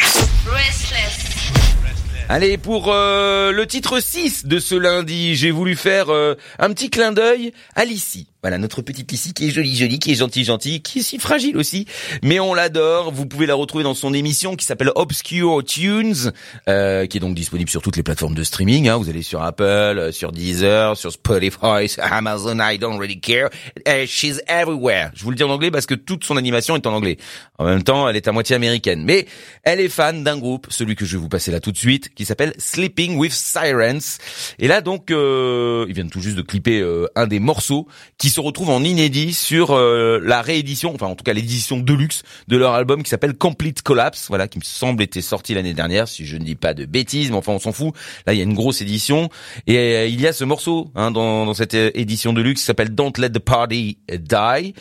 [2.29, 6.89] Allez, pour euh, le titre 6 de ce lundi, j'ai voulu faire euh, un petit
[6.89, 8.27] clin d'œil à Lissy.
[8.43, 11.17] Voilà, notre petite Lissy qui est jolie, jolie, qui est gentille, gentille, qui est si
[11.17, 11.87] fragile aussi.
[12.21, 13.11] Mais on l'adore.
[13.11, 16.31] Vous pouvez la retrouver dans son émission qui s'appelle Obscure Tunes,
[16.69, 18.89] euh, qui est donc disponible sur toutes les plateformes de streaming.
[18.89, 18.97] Hein.
[18.97, 23.49] Vous allez sur Apple, euh, sur Deezer, sur Spotify, sur Amazon, I don't really care.
[23.87, 25.09] Uh, she's everywhere.
[25.15, 27.17] Je vous le dis en anglais parce que toute son animation est en anglais.
[27.57, 29.03] En même temps, elle est à moitié américaine.
[29.03, 29.25] Mais
[29.63, 32.13] elle est fan d'un groupe, celui que je vais vous passer là tout de suite,
[32.13, 34.19] qui s'appelle Sleeping with Sirens.
[34.59, 38.26] Et là donc, euh, ils viennent tout juste de clipper euh, un des morceaux qui
[38.29, 42.57] se retrouve en inédit sur euh, la réédition, enfin en tout cas l'édition deluxe de
[42.57, 46.25] leur album qui s'appelle Complete Collapse, voilà, qui me semble était sorti l'année dernière, si
[46.25, 47.93] je ne dis pas de bêtises, mais enfin on s'en fout.
[48.25, 49.29] Là il y a une grosse édition
[49.67, 52.65] et euh, il y a ce morceau hein, dans, dans cette euh, édition deluxe qui
[52.65, 54.73] s'appelle Don't Let the Party Die.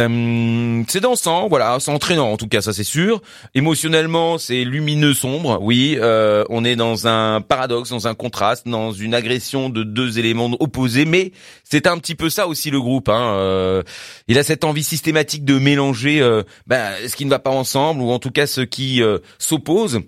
[0.00, 3.20] Euh, c'est dansant, voilà, c'est entraînant en tout cas, ça c'est sûr.
[3.54, 5.58] Émotionnellement, c'est lumineux, sombre.
[5.60, 10.18] Oui, euh, on est dans un paradoxe, dans un contraste, dans une agression de deux
[10.18, 12.93] éléments opposés, mais c'est un petit peu ça aussi le groupe.
[13.08, 13.34] Hein.
[13.34, 13.82] Euh,
[14.28, 18.00] il a cette envie systématique de mélanger euh, ben, ce qui ne va pas ensemble,
[18.00, 20.00] ou en tout cas ce qui euh, s'oppose.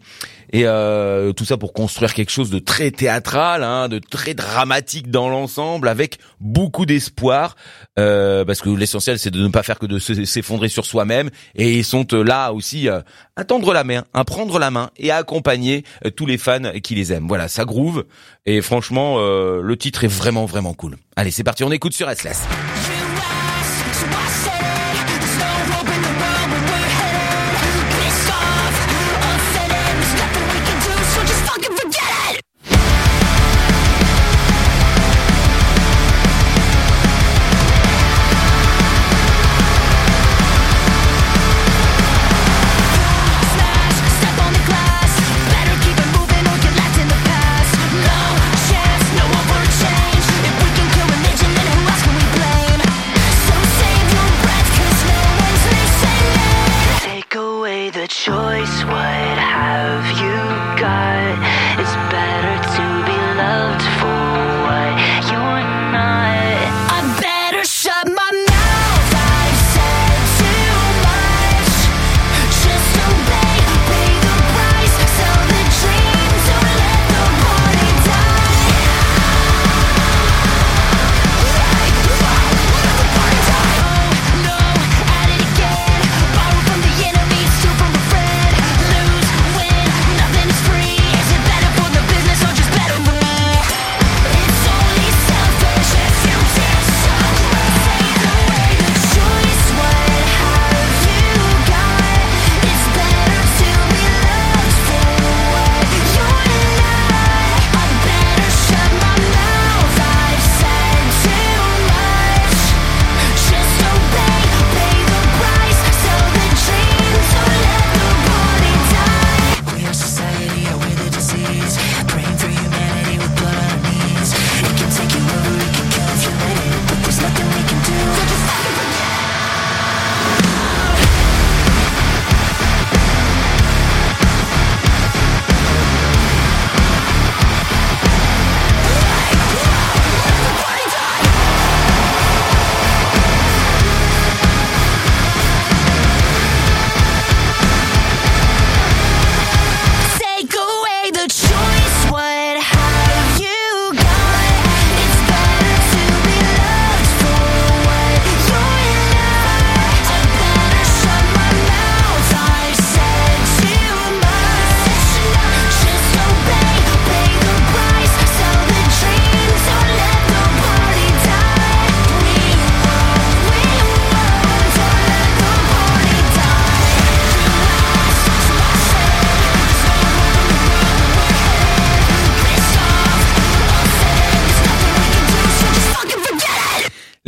[0.53, 5.11] Et euh, tout ça pour construire quelque chose de très théâtral, hein, de très dramatique
[5.11, 7.57] dans l'ensemble, avec beaucoup d'espoir,
[7.99, 11.31] euh, parce que l'essentiel c'est de ne pas faire que de se- s'effondrer sur soi-même.
[11.55, 13.01] Et ils sont euh, là aussi euh,
[13.37, 16.71] à tendre la main, à prendre la main et à accompagner euh, tous les fans
[16.83, 17.27] qui les aiment.
[17.29, 18.05] Voilà, ça groove.
[18.47, 20.97] Et franchement, le titre est vraiment vraiment cool.
[21.17, 22.43] Allez, c'est parti, on écoute sur SLS.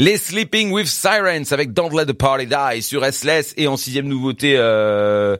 [0.00, 4.06] Les Sleeping with Sirens avec Don't Let the Party Die sur SLS et en sixième
[4.06, 5.36] nouveauté, euh,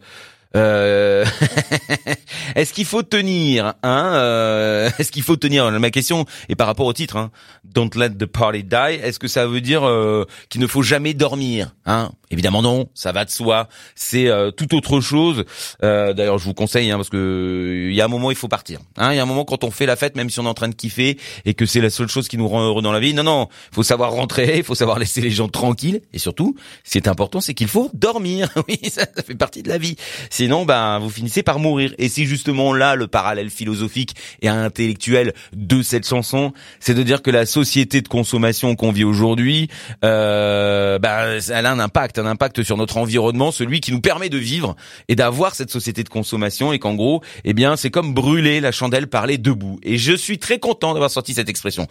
[0.56, 1.24] Euh...
[2.54, 5.70] Est-ce qu'il faut tenir hein euh, Est-ce qu'il faut tenir?
[5.70, 7.16] Ma question est par rapport au titre.
[7.16, 7.30] Hein,
[7.64, 8.98] Don't let the party die.
[9.02, 12.10] Est-ce que ça veut dire euh, qu'il ne faut jamais dormir hein?
[12.30, 13.68] Évidemment non, ça va de soi.
[13.94, 15.44] C'est euh, tout autre chose.
[15.82, 18.48] Euh, D'ailleurs, je vous conseille hein, parce que il y a un moment il faut
[18.48, 18.80] partir.
[18.96, 20.48] Hein, il y a un moment quand on fait la fête, même si on est
[20.48, 22.92] en train de kiffer et que c'est la seule chose qui nous rend heureux dans
[22.92, 23.14] la vie.
[23.14, 26.92] Non non, faut savoir rentrer, il faut savoir laisser les gens tranquilles et surtout, ce
[26.92, 28.48] qui est important, c'est qu'il faut dormir.
[28.68, 29.96] Oui, ça, ça fait partie de la vie.
[30.38, 31.92] Sinon, ben vous finissez par mourir.
[31.98, 37.22] Et c'est justement là le parallèle philosophique et intellectuel de cette chanson, c'est de dire
[37.22, 39.68] que la société de consommation qu'on vit aujourd'hui,
[40.04, 44.28] euh, ben, elle a un impact, un impact sur notre environnement, celui qui nous permet
[44.28, 44.76] de vivre
[45.08, 48.70] et d'avoir cette société de consommation, et qu'en gros, eh bien, c'est comme brûler la
[48.70, 49.80] chandelle par les deux bouts.
[49.82, 51.88] Et je suis très content d'avoir sorti cette expression.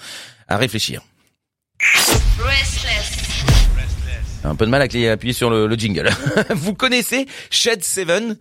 [0.48, 1.02] À réfléchir.
[4.44, 6.10] Un peu de mal à appuyer sur le, jingle.
[6.50, 8.38] Vous connaissez Shed 7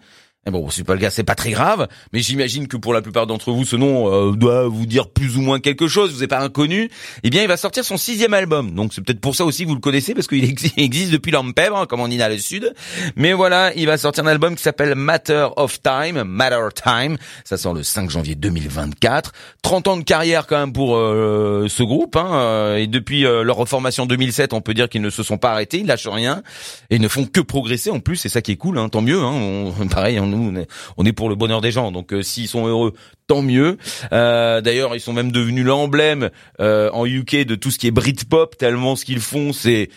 [0.47, 3.03] et bon, c'est pas le gars, c'est pas très grave, mais j'imagine que pour la
[3.03, 6.13] plupart d'entre vous, ce nom euh, doit vous dire plus ou moins quelque chose.
[6.13, 6.89] Vous n'êtes pas inconnu.
[7.25, 9.69] Eh bien, il va sortir son sixième album, donc c'est peut-être pour ça aussi que
[9.69, 10.45] vous le connaissez parce qu'il
[10.77, 12.73] existe depuis l'Ampèbre, comme on dit dans le sud.
[13.17, 17.17] Mais voilà, il va sortir un album qui s'appelle Matter of Time, Matter Time.
[17.45, 19.33] Ça sort le 5 janvier 2024.
[19.63, 23.43] 30 ans de carrière quand même pour euh, ce groupe, hein, euh, et depuis euh,
[23.43, 26.43] leur reformation 2007, on peut dire qu'ils ne se sont pas arrêtés, ils lâchent rien
[26.91, 28.17] et ne font que progresser en plus.
[28.17, 29.21] C'est ça qui est cool, hein, tant mieux.
[29.21, 29.33] Hein.
[29.33, 31.93] On, pareil, on nous, on est, on est pour le bonheur des gens.
[31.93, 32.93] Donc, euh, s'ils sont heureux,
[33.27, 33.79] tant mieux.
[34.13, 36.31] Euh, D'ailleurs, ils sont même devenus l'emblème
[36.61, 38.57] euh, en UK de tout ce qui est Britpop.
[38.57, 39.89] Tellement ce qu'ils font, c'est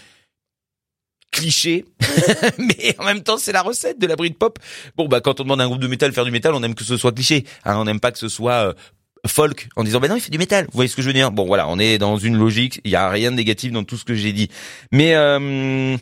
[1.32, 1.86] cliché,
[2.58, 4.60] mais en même temps c'est la recette de la Britpop.
[4.98, 6.76] Bon bah quand on demande à un groupe de métal faire du métal, on aime
[6.76, 7.46] que ce soit cliché.
[7.66, 8.74] Hein, on n'aime pas que ce soit euh,
[9.28, 10.66] folk en disant bah non il fait du métal.
[10.66, 11.32] Vous voyez ce que je veux dire?
[11.32, 12.82] Bon voilà, on est dans une logique.
[12.84, 14.50] Il y a rien de négatif dans tout ce que j'ai dit.
[14.92, 15.98] Mais euh,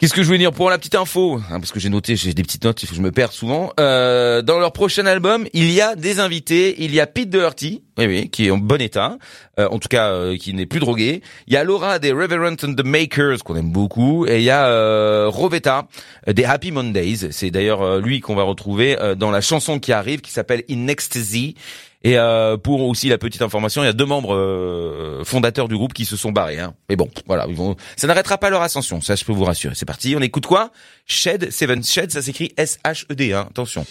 [0.00, 2.32] Qu'est-ce que je voulais dire pour la petite info hein, Parce que j'ai noté, j'ai
[2.32, 3.70] des petites notes, il faut que je me perds souvent.
[3.78, 6.82] Euh, dans leur prochain album, il y a des invités.
[6.82, 9.18] Il y a Pete Doherty, oui, oui, qui est en bon état,
[9.58, 11.20] euh, en tout cas euh, qui n'est plus drogué.
[11.48, 14.48] Il y a Laura des Reverend and the Makers qu'on aime beaucoup, et il y
[14.48, 15.86] a euh, Rovetta
[16.26, 17.30] des Happy Mondays.
[17.30, 20.64] C'est d'ailleurs euh, lui qu'on va retrouver euh, dans la chanson qui arrive, qui s'appelle
[20.70, 21.56] In Ecstasy.
[22.02, 25.76] Et euh, pour aussi la petite information, il y a deux membres euh, fondateurs du
[25.76, 26.58] groupe qui se sont barrés.
[26.58, 26.74] Hein.
[26.88, 27.46] Mais bon, voilà,
[27.96, 29.74] ça n'arrêtera pas leur ascension, ça je peux vous rassurer.
[29.74, 30.70] C'est parti, on écoute quoi?
[31.06, 31.84] Shed Seven.
[31.84, 33.46] Shed, ça s'écrit S-H-E-D, hein.
[33.50, 33.84] attention.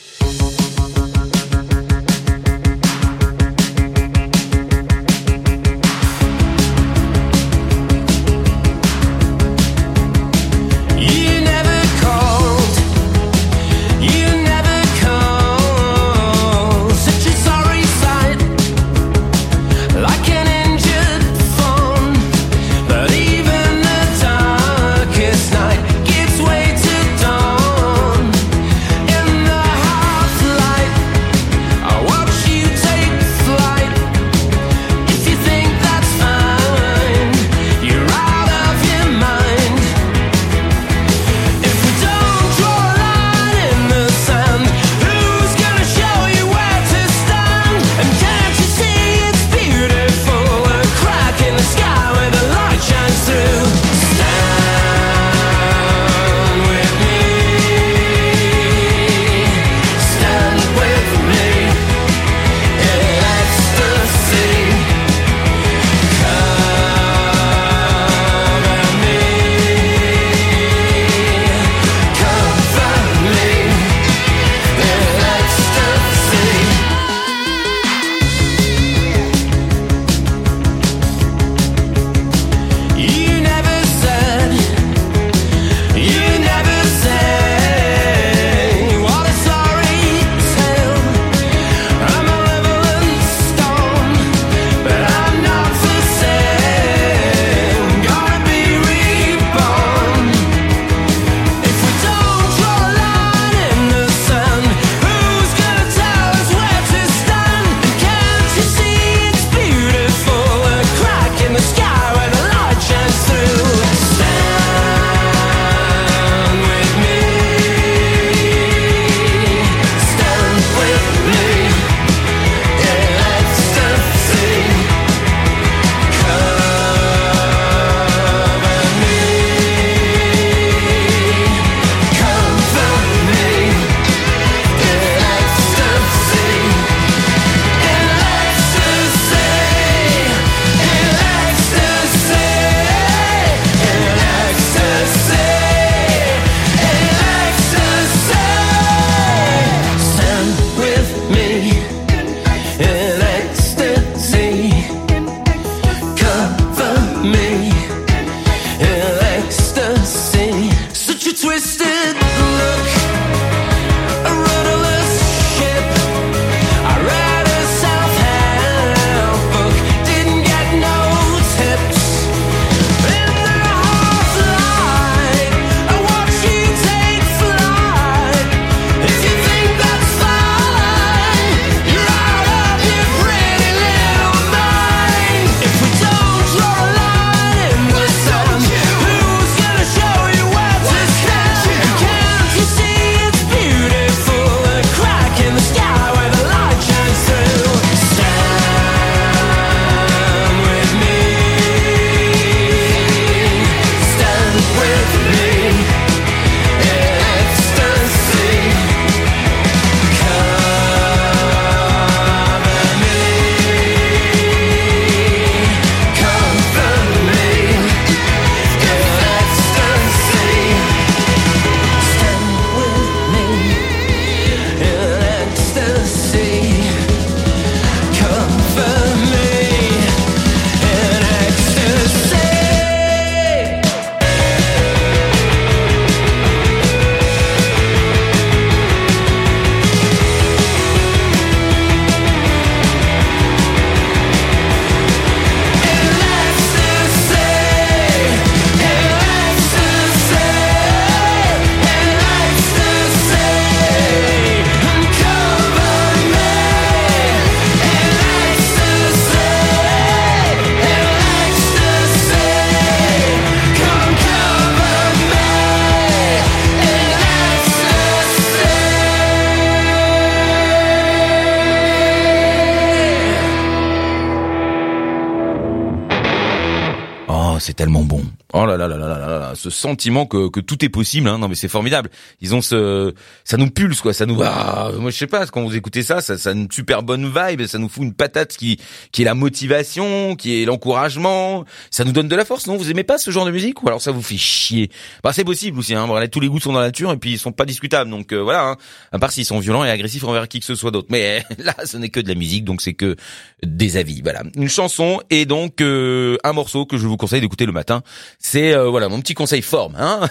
[279.80, 281.28] Sentiment que, que tout est possible.
[281.28, 281.38] Hein.
[281.38, 282.10] Non mais c'est formidable.
[282.42, 283.14] Ils ont ce,
[283.44, 284.14] ça nous pulse quoi.
[284.14, 285.46] Ça nous, ah, moi je sais pas.
[285.48, 287.66] Quand vous écoutez ça, ça, ça a une super bonne vibe.
[287.66, 288.80] Ça nous fout une patate qui,
[289.12, 291.66] qui est la motivation, qui est l'encouragement.
[291.92, 292.68] Ça nous donne de la force.
[292.68, 293.84] Non, vous aimez pas ce genre de musique?
[293.84, 294.90] Ou alors ça vous fait chier?
[295.24, 295.96] Bah c'est possible aussi.
[295.96, 296.06] Hein.
[296.06, 298.10] Voilà, tous les goûts sont dans la nature et puis ils sont pas discutables.
[298.10, 298.70] Donc euh, voilà.
[298.70, 298.78] Hein.
[299.12, 301.08] À part s'ils sont violents et agressifs envers qui que ce soit d'autre.
[301.10, 303.16] Mais là, ce n'est que de la musique, donc c'est que
[303.64, 304.22] des avis.
[304.22, 308.02] Voilà, une chanson et donc euh, un morceau que je vous conseille d'écouter le matin.
[308.40, 309.95] C'est euh, voilà mon petit conseil forme.
[309.97, 310.28] Hein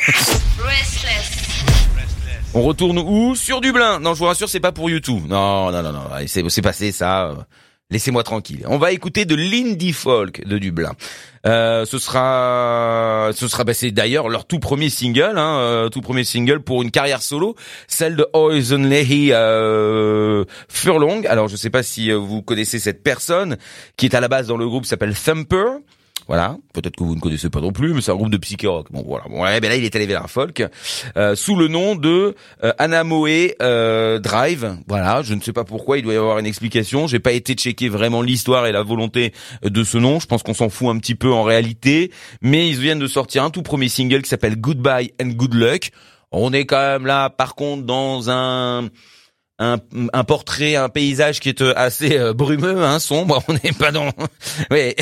[2.54, 3.36] On retourne où?
[3.36, 4.00] Sur Dublin.
[4.00, 5.24] Non, je vous rassure, c'est pas pour YouTube.
[5.28, 6.04] Non, non, non, non.
[6.26, 7.34] C'est passé ça.
[7.90, 8.64] Laissez-moi tranquille.
[8.66, 10.92] On va écouter de l'indie folk de Dublin.
[11.46, 16.02] Euh, ce sera, ce sera, bah, c'est d'ailleurs leur tout premier single, hein, euh, tout
[16.02, 17.54] premier single pour une carrière solo,
[17.86, 21.24] celle de Oizen Lehi euh, Furlong.
[21.28, 23.56] Alors je sais pas si euh, vous connaissez cette personne
[23.96, 25.78] qui est à la base dans le groupe s'appelle Thumper.
[26.28, 28.88] Voilà, peut-être que vous ne connaissez pas non plus, mais c'est un groupe de psyché-rock.
[28.92, 30.62] Bon voilà, bon, ouais, ben là il est allé vers un folk
[31.16, 34.76] euh, sous le nom de euh, Anamoe euh, Drive.
[34.86, 37.06] Voilà, je ne sais pas pourquoi, il doit y avoir une explication.
[37.06, 40.20] J'ai pas été checker vraiment l'histoire et la volonté de ce nom.
[40.20, 42.12] Je pense qu'on s'en fout un petit peu en réalité,
[42.42, 45.92] mais ils viennent de sortir un tout premier single qui s'appelle Goodbye and Good Luck.
[46.30, 48.90] On est quand même là, par contre, dans un
[49.58, 49.78] un,
[50.12, 53.42] un portrait, un paysage qui est euh, assez euh, brumeux, hein, sombre.
[53.48, 54.10] On n'est pas dans.
[54.70, 54.94] oui,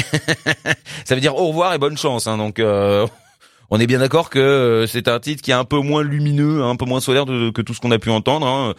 [1.05, 2.27] ça veut dire au revoir et bonne chance.
[2.27, 2.59] Hein, donc.
[2.59, 3.07] euh,
[3.71, 6.63] On est bien d'accord que euh, c'est un titre qui est un peu moins lumineux,
[6.63, 8.47] un peu moins solaire de- que tout ce qu'on a pu entendre.
[8.47, 8.75] hein.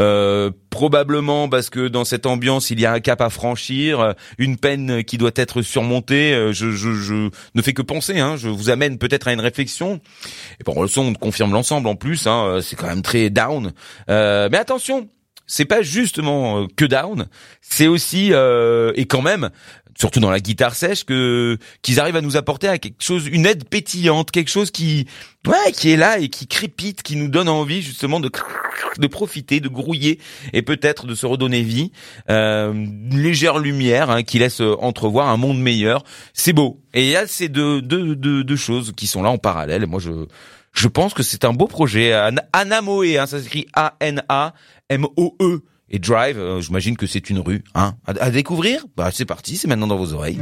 [0.00, 4.56] Euh, probablement parce que dans cette ambiance il y a un cap à franchir, une
[4.56, 6.32] peine qui doit être surmontée.
[6.50, 8.18] Je, je, je ne fais que penser.
[8.18, 10.00] Hein, je vous amène peut-être à une réflexion.
[10.60, 12.26] Et bon, le son confirme l'ensemble en plus.
[12.26, 13.72] Hein, c'est quand même très down.
[14.10, 15.08] Euh, mais attention,
[15.46, 17.26] c'est pas justement euh, que down,
[17.60, 19.50] c'est aussi euh, et quand même
[19.96, 23.46] surtout dans la guitare sèche que qu'ils arrivent à nous apporter à quelque chose une
[23.46, 25.06] aide pétillante, quelque chose qui
[25.46, 28.30] ouais, qui est là et qui crépite, qui nous donne envie justement de
[28.98, 30.18] de profiter, de grouiller
[30.52, 31.92] et peut-être de se redonner vie,
[32.28, 36.04] euh, une légère lumière hein, qui laisse euh, entrevoir un monde meilleur.
[36.32, 36.80] C'est beau.
[36.92, 39.86] Et il y a ces deux, deux, deux, deux choses qui sont là en parallèle.
[39.86, 40.26] Moi, je
[40.72, 42.16] je pense que c'est un beau projet.
[42.16, 43.68] An- Anamoe, hein, ça s'écrit
[44.90, 45.60] A-N-A-M-O-E.
[45.90, 47.62] Et Drive, euh, j'imagine que c'est une rue.
[47.74, 50.38] Hein, à, à découvrir Bah c'est parti, c'est maintenant dans vos oreilles.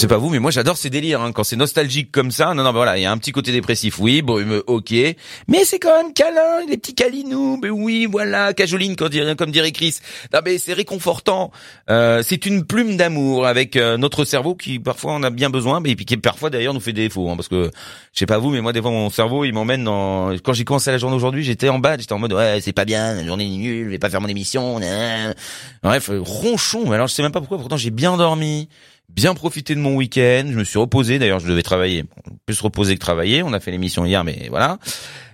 [0.00, 1.20] Sais pas vous, mais moi j'adore ces délires.
[1.20, 1.32] Hein.
[1.32, 3.52] Quand c'est nostalgique comme ça, non, non, bah voilà, il y a un petit côté
[3.52, 4.92] dépressif, oui, brumeux, ok,
[5.46, 9.98] mais c'est quand même câlin, les petits câlinous, mais oui, voilà, cajoline, comme dirait, Chris.
[10.32, 11.50] Non, mais c'est réconfortant.
[11.90, 15.80] Euh, c'est une plume d'amour avec euh, notre cerveau qui parfois en a bien besoin,
[15.80, 17.70] mais qui parfois d'ailleurs nous fait défaut, hein, parce que
[18.12, 20.30] je sais pas vous, mais moi des fois mon cerveau il m'emmène dans.
[20.42, 22.86] Quand j'ai commencé la journée aujourd'hui, j'étais en bas, j'étais en mode ouais, c'est pas
[22.86, 24.78] bien, la journée est nulle, je vais pas faire mon émission.
[24.80, 25.34] nan.
[25.82, 26.90] Bref, euh, ronchon.
[26.92, 27.58] Alors je sais même pas pourquoi.
[27.58, 28.68] Pourtant j'ai bien dormi
[29.14, 30.46] bien profité de mon week-end.
[30.50, 31.18] Je me suis reposé.
[31.18, 32.04] D'ailleurs, je devais travailler.
[32.46, 33.42] Plus reposer que travailler.
[33.42, 34.78] On a fait l'émission hier, mais voilà.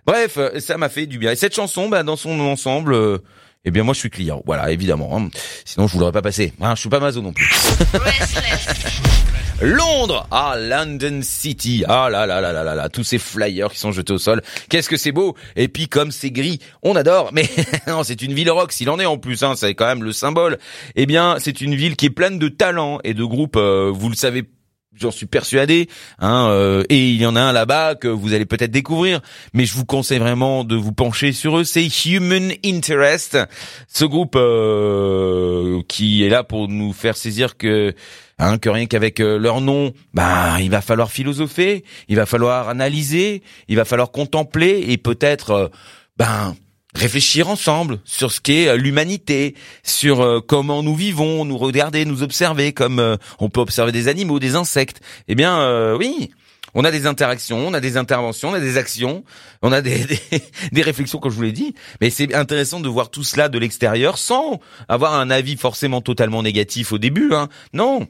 [0.06, 1.32] Bref, euh, ça m'a fait du bien.
[1.32, 3.18] Et cette chanson, bah, dans son ensemble, euh,
[3.66, 4.42] eh bien, moi, je suis client.
[4.46, 5.10] Voilà, évidemment.
[5.18, 5.28] hein.
[5.64, 6.52] Sinon, je vous l'aurais pas passé.
[6.60, 7.50] Hein, je suis pas mazo non plus.
[9.62, 13.78] Londres, ah London City, ah là là là là là là, tous ces flyers qui
[13.78, 17.30] sont jetés au sol, qu'est-ce que c'est beau Et puis comme c'est gris, on adore.
[17.32, 17.48] Mais
[17.86, 20.12] non, c'est une ville rock, s'il en est en plus, hein, c'est quand même le
[20.12, 20.58] symbole.
[20.94, 23.56] Eh bien, c'est une ville qui est pleine de talents et de groupes.
[23.56, 24.44] euh, vous le savez
[24.98, 25.88] J'en suis persuadé,
[26.20, 29.20] hein, euh, et il y en a un là-bas que vous allez peut-être découvrir,
[29.52, 31.64] mais je vous conseille vraiment de vous pencher sur eux.
[31.64, 33.38] C'est Human Interest,
[33.88, 37.94] ce groupe euh, qui est là pour nous faire saisir que,
[38.38, 42.68] hein, que rien qu'avec euh, leur nom, bah, il va falloir philosopher, il va falloir
[42.70, 45.68] analyser, il va falloir contempler et peut-être, euh,
[46.16, 46.56] ben,
[46.96, 52.22] réfléchir ensemble sur ce qu'est euh, l'humanité, sur euh, comment nous vivons, nous regarder, nous
[52.22, 55.00] observer comme euh, on peut observer des animaux, des insectes.
[55.28, 56.30] Eh bien, euh, oui.
[56.78, 59.24] On a des interactions, on a des interventions, on a des actions,
[59.62, 60.20] on a des, des,
[60.72, 61.74] des réflexions, comme je vous l'ai dit.
[62.02, 66.42] Mais c'est intéressant de voir tout cela de l'extérieur sans avoir un avis forcément totalement
[66.42, 67.32] négatif au début.
[67.32, 67.48] Hein.
[67.72, 68.06] Non,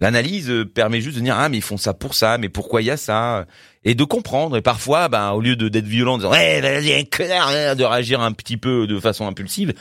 [0.00, 2.82] l'analyse euh, permet juste de dire ah mais ils font ça pour ça, mais pourquoi
[2.82, 3.46] il y a ça?
[3.82, 4.58] Et de comprendre.
[4.58, 7.74] Et parfois, ben au lieu de d'être violent, de dire ouais vas-y un connard, hein,
[7.74, 9.72] de réagir un petit peu de façon impulsive,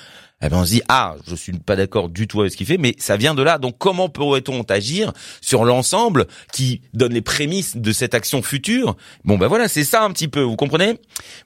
[0.42, 2.66] eh ben on se dit ah je suis pas d'accord du tout avec ce qu'il
[2.66, 3.58] fait, mais ça vient de là.
[3.58, 5.12] Donc comment pourrait-on agir
[5.42, 8.96] sur l'ensemble qui donne les prémices de cette action future?
[9.26, 10.98] Bon ben voilà c'est ça un petit peu, vous comprenez?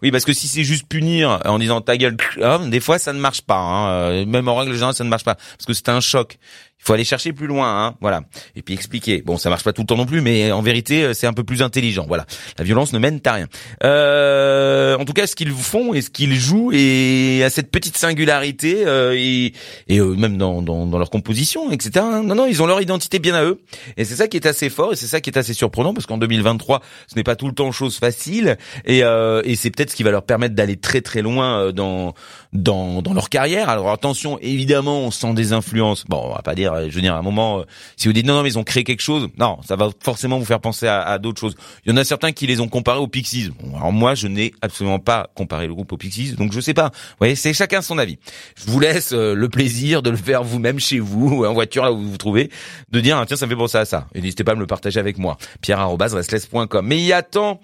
[0.04, 3.14] Oui parce que si c'est juste punir en disant ta gueule, hein, des fois ça
[3.14, 3.58] ne marche pas.
[3.58, 3.90] Hein.
[3.90, 6.38] Euh, Même en règle générale ça ne marche pas parce que c'est un choc.
[6.84, 8.24] Il faut aller chercher plus loin, hein, voilà.
[8.58, 9.22] Et puis expliquer.
[9.22, 11.32] Bon, ça marche pas tout le temps non plus, mais en vérité, euh, c'est un
[11.34, 12.04] peu plus intelligent.
[12.06, 12.26] Voilà.
[12.58, 13.48] La violence ne mène à rien.
[13.86, 17.96] Euh, en tout cas, ce qu'ils font et ce qu'ils jouent et à cette petite
[17.96, 19.54] singularité euh, et,
[19.88, 21.92] et euh, même dans, dans, dans leur composition, etc.
[22.04, 22.24] hein.
[22.24, 23.62] Non, non, ils ont leur identité bien à eux.
[23.96, 26.06] Et c'est ça qui est assez fort et c'est ça qui est assez surprenant parce
[26.06, 29.92] qu'en 2023, ce n'est pas tout le temps chose facile et, euh, et c'est peut-être
[29.92, 32.14] ce qui va leur permettre d'aller très très loin euh, dans
[32.52, 33.70] dans dans leur carrière.
[33.70, 36.06] Alors attention, évidemment, on sent des influences.
[36.08, 37.64] Bon, on va pas dire, je veux dire, à un moment, euh,
[37.98, 40.40] si vous dites non, non, mais ils ont créé quelque chose, non, ça va forcément
[40.40, 41.56] vous faire penser à, à d'autres choses.
[41.86, 43.52] Il y en a certains qui les ont comparés aux Pixies.
[43.62, 46.74] Bon, alors moi, je n'ai absolument pas comparé le groupe aux Pixies, donc je sais
[46.74, 46.90] pas.
[46.90, 48.18] Vous voyez, c'est chacun son avis.
[48.56, 51.84] Je vous laisse euh, le plaisir de le faire vous-même chez vous, ou en voiture
[51.84, 52.50] là où vous vous trouvez,
[52.90, 54.08] de dire ah, tiens, ça me fait penser à ça.
[54.16, 55.38] Et n'hésitez pas à me le partager avec moi.
[55.62, 56.86] Pierre@restless.com.
[56.86, 57.60] Mais il y a tant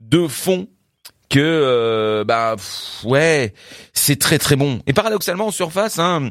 [0.00, 0.68] de fond
[1.30, 2.56] que euh, bah
[3.04, 3.54] ouais
[3.92, 6.30] c'est très très bon et paradoxalement en surface hein,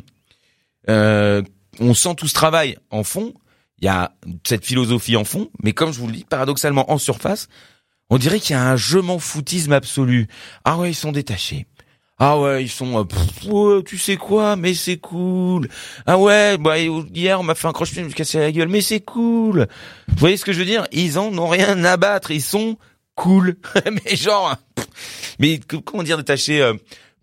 [0.89, 1.41] euh,
[1.79, 3.33] on sent tout ce travail en fond
[3.79, 4.13] il y a
[4.45, 7.47] cette philosophie en fond mais comme je vous le dis paradoxalement en surface
[8.09, 10.27] on dirait qu'il y a un je m'en foutisme absolu
[10.65, 11.67] ah ouais ils sont détachés
[12.19, 13.05] ah ouais, ils sont
[13.51, 15.67] euh, tu sais quoi, mais c'est cool.
[16.05, 18.69] Ah ouais, bah hier on m'a fait un crochet, je me suis cassé la gueule,
[18.69, 19.67] mais c'est cool.
[20.07, 20.87] Vous voyez ce que je veux dire?
[20.91, 22.77] Ils en ont rien à battre, ils sont
[23.15, 23.55] cool.
[24.05, 24.55] mais genre,
[25.39, 26.75] mais comment dire détaché euh,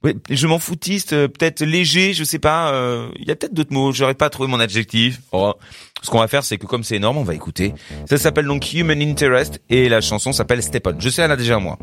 [0.05, 2.73] ouais, Je m'en foutiste, euh, peut-être léger, je sais pas.
[2.73, 3.93] euh, Il y a peut-être d'autres mots.
[3.93, 5.21] J'aurais pas trouvé mon adjectif.
[5.33, 5.55] Oh.
[6.03, 7.75] Ce qu'on va faire, c'est que comme c'est énorme, on va écouter.
[8.09, 10.95] Ça s'appelle donc Human Interest et la chanson s'appelle Step On.
[10.99, 11.79] Je sais, elle a déjà moi.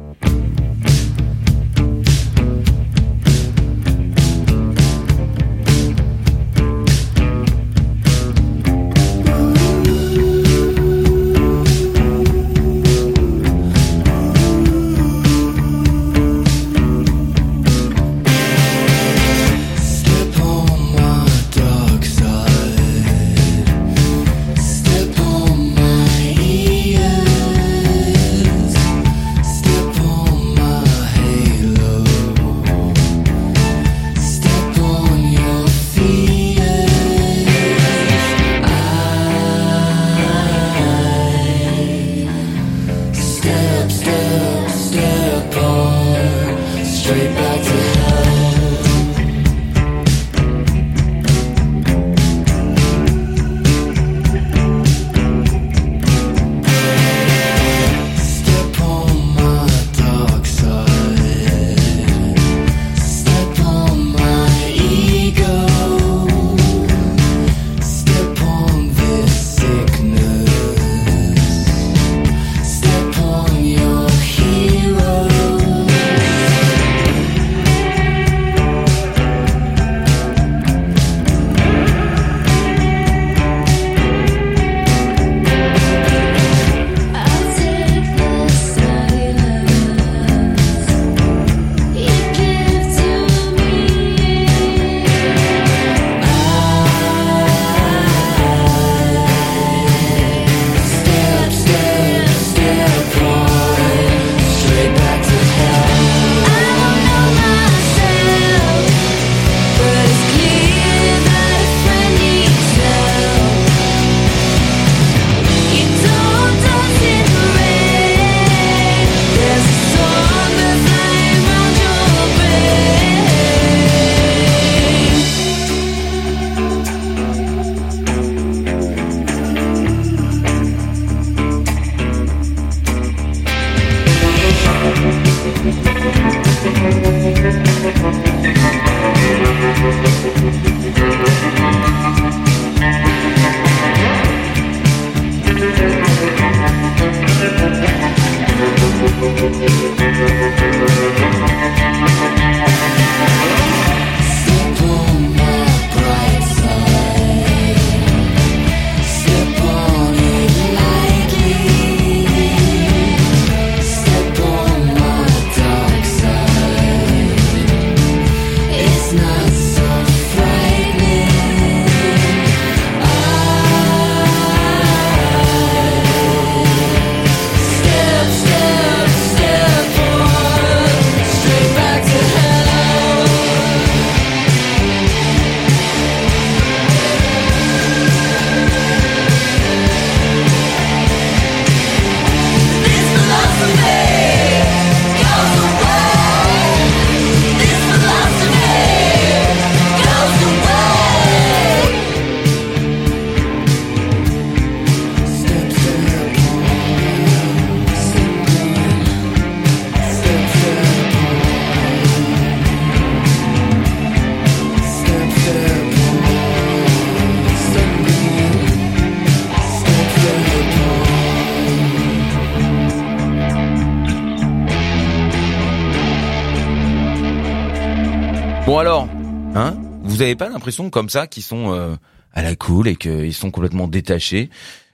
[228.77, 229.07] Bon alors,
[229.55, 231.95] hein Vous avez pas l'impression comme ça qu'ils sont euh,
[232.31, 234.51] à la cool et qu'ils sont complètement détachés?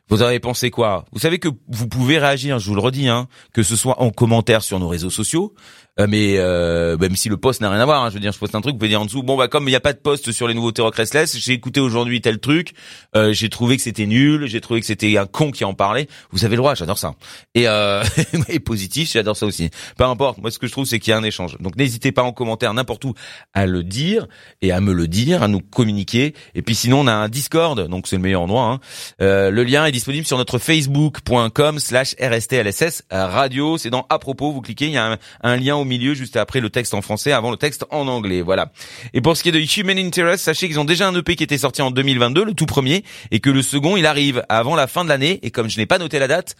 [0.08, 1.04] Vous avez pensé quoi?
[1.12, 4.10] Vous savez que vous pouvez réagir, je vous le redis, hein, que ce soit en
[4.10, 5.54] commentaire sur nos réseaux sociaux,
[6.00, 8.32] euh, mais euh, même si le post n'a rien à voir, hein, je veux dire,
[8.32, 9.80] je poste un truc, vous pouvez dire en dessous, bon bah comme il n'y a
[9.80, 12.74] pas de post sur les nouveautés Rock Restless, j'ai écouté aujourd'hui tel truc,
[13.16, 16.08] euh, j'ai trouvé que c'était nul, j'ai trouvé que c'était un con qui en parlait.
[16.32, 17.14] Vous avez le droit, j'adore ça.
[17.54, 18.04] Et, euh,
[18.50, 19.70] et positif, j'adore ça aussi.
[19.96, 21.58] Peu importe, moi ce que je trouve c'est qu'il y a un échange.
[21.60, 23.14] Donc n'hésitez pas en commentaire n'importe où
[23.54, 24.28] à le dire
[24.64, 26.34] et à me le dire, à nous communiquer.
[26.56, 28.64] Et puis sinon on a un Discord, donc c'est le meilleur endroit.
[28.64, 28.80] Hein.
[29.22, 33.78] Euh, le lien est disponible sur notre facebook.com slash rstlss radio.
[33.78, 36.60] C'est dans à propos, vous cliquez, il y a un lien au milieu juste après
[36.60, 38.42] le texte en français, avant le texte en anglais.
[38.42, 38.72] Voilà.
[39.14, 41.44] Et pour ce qui est de Human Interest, sachez qu'ils ont déjà un EP qui
[41.44, 44.88] était sorti en 2022, le tout premier, et que le second il arrive avant la
[44.88, 45.40] fin de l'année.
[45.44, 46.56] Et comme je n'ai pas noté la date,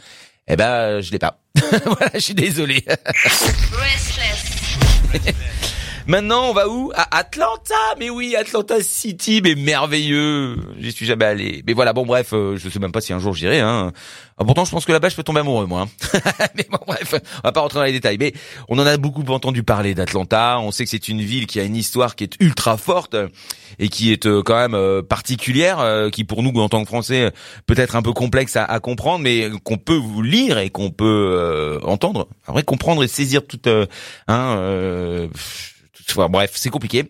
[0.48, 1.40] eh ben je l'ai pas.
[1.86, 2.84] voilà, je suis désolé.
[6.06, 6.92] Maintenant, on va où?
[6.96, 7.76] À Atlanta.
[7.98, 10.58] Mais oui, Atlanta City, mais merveilleux.
[10.80, 11.64] J'y suis jamais allé.
[11.66, 13.62] Mais voilà, bon bref, euh, je sais même pas si un jour j'irai.
[13.62, 13.94] Hein.
[14.38, 15.88] Ah, pourtant, je pense que là-bas, je peux tomber amoureux, moi.
[16.14, 16.20] hein.
[16.56, 18.18] mais bon, bref, on va pas rentrer dans les détails.
[18.20, 18.34] Mais
[18.68, 20.60] on en a beaucoup entendu parler d'Atlanta.
[20.60, 23.16] On sait que c'est une ville qui a une histoire qui est ultra forte
[23.80, 26.88] et qui est euh, quand même euh, particulière, euh, qui pour nous, en tant que
[26.88, 27.32] Français,
[27.66, 30.90] peut être un peu complexe à, à comprendre, mais qu'on peut vous lire et qu'on
[30.92, 32.28] peut entendre.
[32.46, 33.70] Après, comprendre et saisir toute...
[34.28, 35.30] hein,
[36.30, 37.10] Bref, c'est compliqué.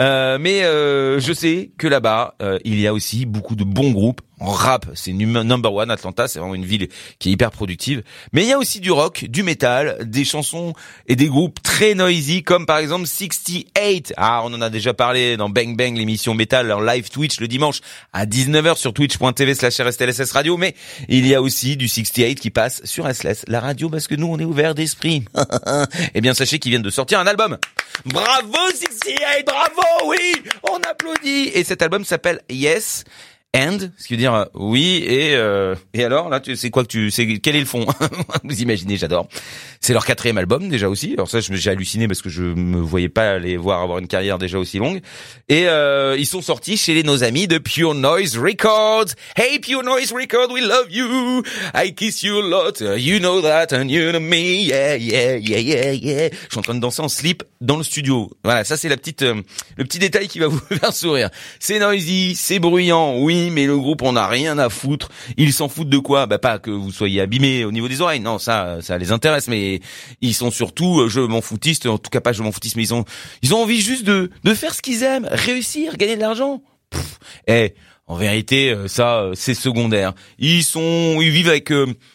[0.00, 3.90] Euh, mais euh, je sais que là-bas, euh, il y a aussi beaucoup de bons
[3.90, 4.20] groupes.
[4.44, 5.90] En rap, c'est num- number one.
[5.90, 6.88] Atlanta, c'est vraiment une ville
[7.18, 8.02] qui est hyper productive.
[8.32, 10.74] Mais il y a aussi du rock, du métal, des chansons
[11.06, 14.12] et des groupes très noisy, comme par exemple 68.
[14.18, 17.48] Ah, on en a déjà parlé dans Bang Bang, l'émission métal, leur live Twitch le
[17.48, 17.80] dimanche
[18.12, 20.58] à 19h sur twitch.tv slash RSTLSS radio.
[20.58, 20.74] Mais
[21.08, 24.26] il y a aussi du 68 qui passe sur SLS, la radio, parce que nous,
[24.26, 25.24] on est ouvert d'esprit.
[26.14, 27.56] eh bien, sachez qu'ils viennent de sortir un album.
[28.04, 30.34] Bravo 68, bravo, oui,
[30.70, 31.50] on applaudit.
[31.54, 33.04] Et cet album s'appelle Yes
[33.54, 36.82] and, ce qui veut dire euh, oui et euh, et alors là, tu sais quoi
[36.82, 37.86] que tu sais quel est le fond?
[38.44, 39.28] Vous imaginez, j'adore.
[39.80, 41.12] C'est leur quatrième album déjà aussi.
[41.12, 44.38] Alors ça, j'ai halluciné parce que je me voyais pas les voir avoir une carrière
[44.38, 45.00] déjà aussi longue.
[45.48, 49.14] Et euh, ils sont sortis chez les, nos amis de Pure Noise Records.
[49.36, 51.42] Hey Pure Noise Records, we love you.
[51.74, 52.80] I kiss you a lot.
[52.80, 54.64] You know that and you know me.
[54.64, 56.28] Yeah, yeah, yeah, yeah, yeah.
[56.30, 58.30] Je suis en train de danser en slip dans le studio.
[58.44, 59.42] Voilà, ça c'est la petite, euh,
[59.76, 61.30] le petit détail qui va vous faire sourire.
[61.58, 65.10] C'est noisy, c'est bruyant, oui, mais le groupe on a rien à foutre.
[65.36, 66.26] Ils s'en foutent de quoi?
[66.26, 68.20] Bah pas que vous soyez abîmés au niveau des oreilles.
[68.20, 69.80] Non, ça, ça les intéresse, mais
[70.20, 71.86] ils sont surtout, euh, je m'en foutiste.
[71.86, 73.04] En tout cas pas je m'en foutiste, mais ils ont,
[73.42, 76.62] ils ont envie juste de, de faire ce qu'ils aiment, réussir, gagner de l'argent.
[77.46, 77.74] Eh,
[78.06, 80.12] en vérité, euh, ça, euh, c'est secondaire.
[80.38, 81.72] Ils sont, ils vivent avec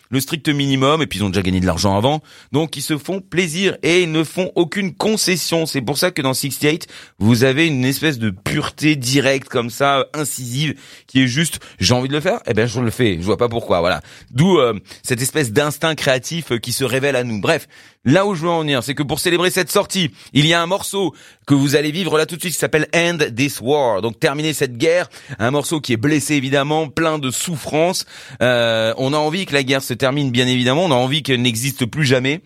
[0.09, 2.97] le strict minimum et puis ils ont déjà gagné de l'argent avant, donc ils se
[2.97, 5.65] font plaisir et ils ne font aucune concession.
[5.65, 6.87] C'est pour ça que dans 68,
[7.19, 10.75] vous avez une espèce de pureté directe comme ça, incisive,
[11.07, 13.17] qui est juste, j'ai envie de le faire, eh ben je le fais.
[13.19, 14.01] Je vois pas pourquoi, voilà.
[14.31, 17.39] D'où euh, cette espèce d'instinct créatif euh, qui se révèle à nous.
[17.39, 17.67] Bref,
[18.05, 20.61] là où je veux en venir, c'est que pour célébrer cette sortie, il y a
[20.61, 21.13] un morceau
[21.45, 24.01] que vous allez vivre là tout de suite qui s'appelle End This War.
[24.01, 28.05] Donc terminer cette guerre, un morceau qui est blessé évidemment, plein de souffrance.
[28.41, 31.41] Euh, on a envie que la guerre se termine bien évidemment, on a envie qu'elle
[31.43, 32.41] n'existe plus jamais.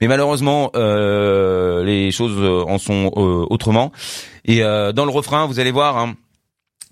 [0.00, 3.92] Mais malheureusement, euh, les choses euh, en sont euh, autrement.
[4.44, 6.16] Et euh, dans le refrain, vous allez voir, hein,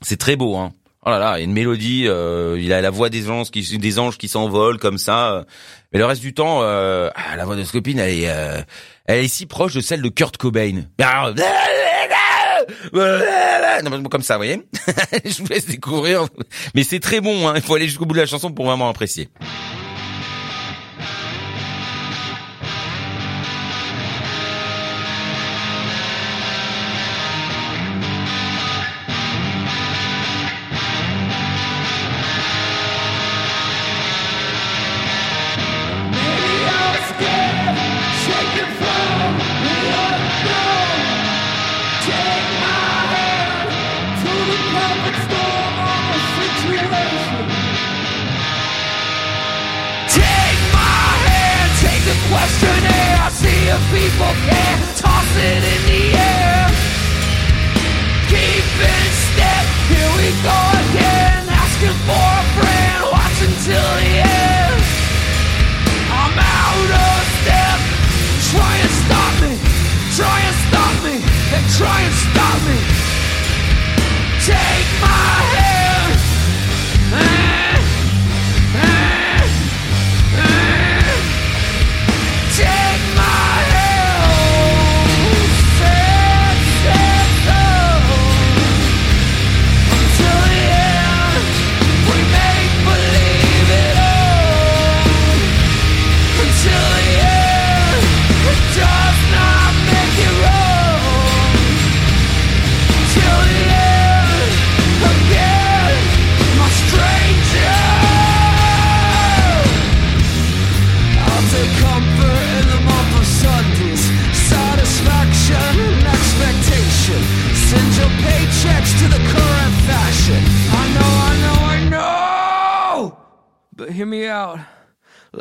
[0.00, 0.56] c'est très beau.
[0.56, 0.72] Hein.
[1.04, 3.50] Oh là là, il y a une mélodie, euh, il a la voix des anges
[3.50, 5.44] qui des anges qui s'envolent comme ça.
[5.92, 8.64] Mais le reste du temps, euh, ah, la voix de Scopine, elle est,
[9.06, 10.82] elle est si proche de celle de Kurt Cobain.
[14.08, 14.62] Comme ça, vous voyez.
[15.24, 16.26] Je vous laisse découvrir.
[16.74, 17.48] Mais c'est très bon.
[17.48, 17.54] Hein.
[17.56, 19.28] Il faut aller jusqu'au bout de la chanson pour vraiment apprécier.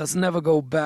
[0.09, 0.78] Let's never go back.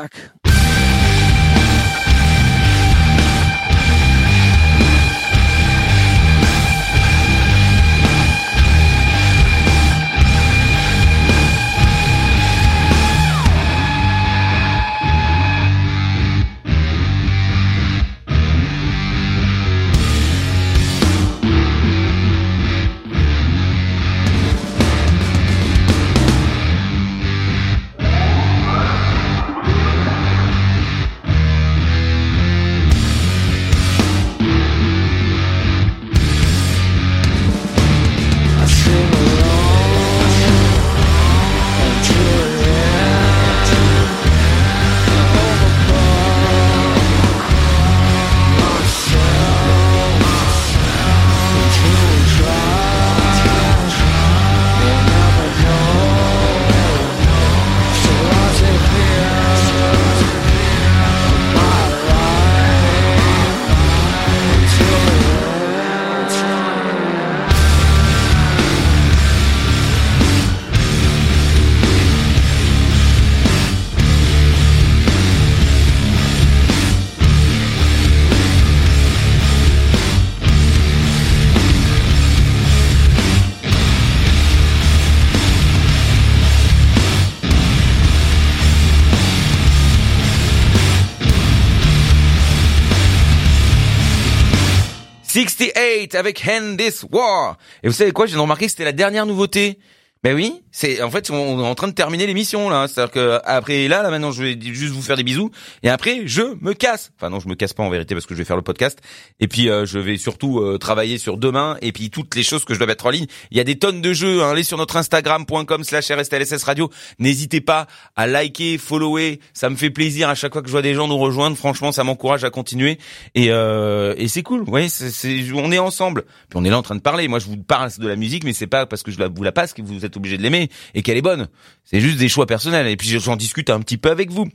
[96.13, 97.57] 68 avec Hand This War.
[97.81, 99.79] Et vous savez quoi, j'ai remarqué que c'était la dernière nouveauté.
[100.23, 103.39] Ben oui, c'est en fait on est en train de terminer l'émission là, c'est-à-dire que
[103.43, 105.51] après là là maintenant je vais juste vous faire des bisous
[105.83, 107.11] et après je me casse.
[107.17, 108.99] Enfin non, je me casse pas en vérité parce que je vais faire le podcast
[109.41, 112.63] et puis euh, je vais surtout euh, travailler sur demain et puis toutes les choses
[112.63, 113.25] que je dois mettre en ligne.
[113.51, 114.51] Il y a des tonnes de jeux, hein.
[114.51, 116.89] allez sur notre instagram.com/rstlss radio.
[117.19, 120.81] N'hésitez pas à liker, follower, ça me fait plaisir à chaque fois que je vois
[120.81, 121.57] des gens nous rejoindre.
[121.57, 122.97] Franchement, ça m'encourage à continuer
[123.35, 124.59] et euh, et c'est cool.
[124.59, 126.23] Vous voyez, c'est- on est ensemble.
[126.49, 127.27] Puis on est là en train de parler.
[127.27, 129.51] Moi, je vous parle de la musique, mais c'est pas parce que je vous la
[129.51, 131.47] passe que vous êtes obligé de l'aimer et qu'elle est bonne.
[131.83, 132.87] C'est juste des choix personnels.
[132.87, 134.47] Et puis j'en discute un petit peu avec vous.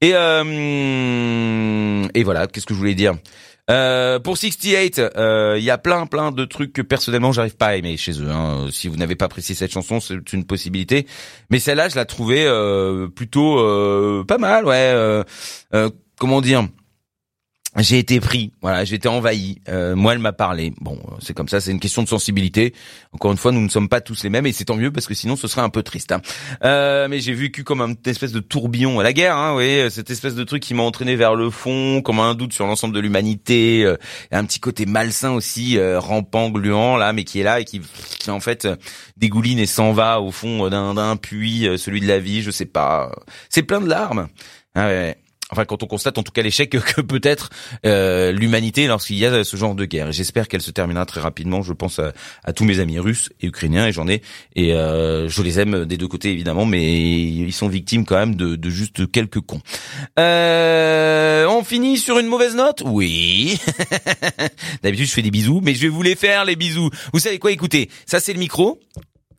[0.00, 2.46] Et euh, et voilà.
[2.46, 3.14] Qu'est-ce que je voulais dire?
[3.68, 7.66] Euh, pour 68, euh, il y a plein plein de trucs que personnellement j'arrive pas
[7.66, 8.30] à aimer chez eux.
[8.30, 8.68] hein.
[8.70, 11.06] Si vous n'avez pas apprécié cette chanson, c'est une possibilité.
[11.50, 15.22] Mais celle-là, je la trouvais euh, plutôt euh, pas mal, ouais.
[16.16, 16.68] comment dire?
[17.82, 19.60] J'ai été pris, voilà, j'ai été envahi.
[19.68, 20.72] Euh, moi, elle m'a parlé.
[20.80, 22.74] Bon, euh, c'est comme ça, c'est une question de sensibilité.
[23.12, 25.06] Encore une fois, nous ne sommes pas tous les mêmes, et c'est tant mieux parce
[25.06, 26.12] que sinon, ce serait un peu triste.
[26.12, 26.22] hein.
[26.64, 29.90] Euh, mais j'ai vécu comme une espèce de tourbillon à la guerre, hein, vous voyez,
[29.90, 32.94] cette espèce de truc qui m'a entraîné vers le fond, comme un doute sur l'ensemble
[32.94, 33.96] de l'humanité, euh,
[34.32, 37.80] un petit côté malsain aussi, euh, rampant, gluant là, mais qui est là et qui,
[38.18, 38.76] qui en fait euh,
[39.16, 42.50] dégouline et s'en va au fond euh, d'un puits, euh, celui de la vie, je
[42.50, 43.12] sais pas.
[43.50, 44.28] C'est plein de larmes.
[44.74, 45.16] Ah ouais.
[45.50, 47.50] Enfin, quand on constate en tout cas l'échec que, peut être
[47.84, 50.10] euh, l'humanité lorsqu'il y a ce genre de guerre.
[50.10, 51.62] J'espère qu'elle se terminera très rapidement.
[51.62, 52.12] Je pense à,
[52.44, 54.22] à tous mes amis russes et ukrainiens, et j'en ai.
[54.56, 58.34] Et euh, je les aime des deux côtés évidemment, mais ils sont victimes quand même
[58.34, 59.60] de, de juste quelques cons.
[60.18, 62.82] Euh, on finit sur une mauvaise note?
[62.84, 63.58] Oui.
[64.82, 66.90] D'habitude, je fais des bisous, mais je vais vous les faire les bisous.
[67.12, 67.52] Vous savez quoi?
[67.52, 68.80] Écoutez, ça c'est le micro.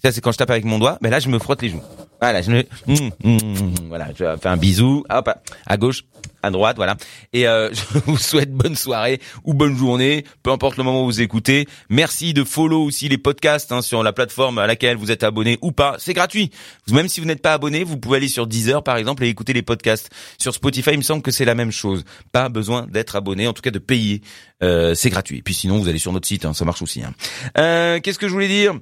[0.03, 1.81] Ça c'est quand je tape avec mon doigt, mais là je me frotte les joues.
[2.19, 5.29] Voilà, je me, Mmh, mmh, mmh, voilà, fais un bisou, hop,
[5.67, 6.03] à gauche,
[6.41, 6.97] à droite, voilà.
[7.31, 11.05] Et euh, je vous souhaite bonne soirée ou bonne journée, peu importe le moment où
[11.05, 11.67] vous écoutez.
[11.91, 15.59] Merci de follow aussi les podcasts hein, sur la plateforme à laquelle vous êtes abonné
[15.61, 15.95] ou pas.
[15.99, 16.49] C'est gratuit.
[16.91, 19.53] Même si vous n'êtes pas abonné, vous pouvez aller sur Deezer par exemple et écouter
[19.53, 20.09] les podcasts.
[20.39, 22.03] Sur Spotify, il me semble que c'est la même chose.
[22.31, 24.21] Pas besoin d'être abonné, en tout cas de payer.
[24.63, 25.37] Euh, c'est gratuit.
[25.37, 27.03] Et puis sinon, vous allez sur notre site, hein, ça marche aussi.
[27.03, 27.13] hein.
[27.59, 28.73] Euh, Qu'est-ce que je voulais dire?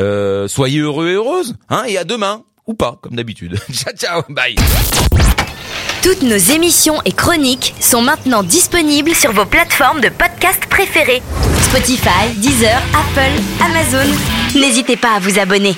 [0.00, 3.58] Euh, soyez heureux et heureuses, hein, et à demain, ou pas, comme d'habitude.
[3.72, 4.56] ciao, ciao, bye.
[6.02, 11.22] Toutes nos émissions et chroniques sont maintenant disponibles sur vos plateformes de podcast préférées.
[11.62, 14.10] Spotify, Deezer, Apple, Amazon.
[14.54, 15.76] N'hésitez pas à vous abonner.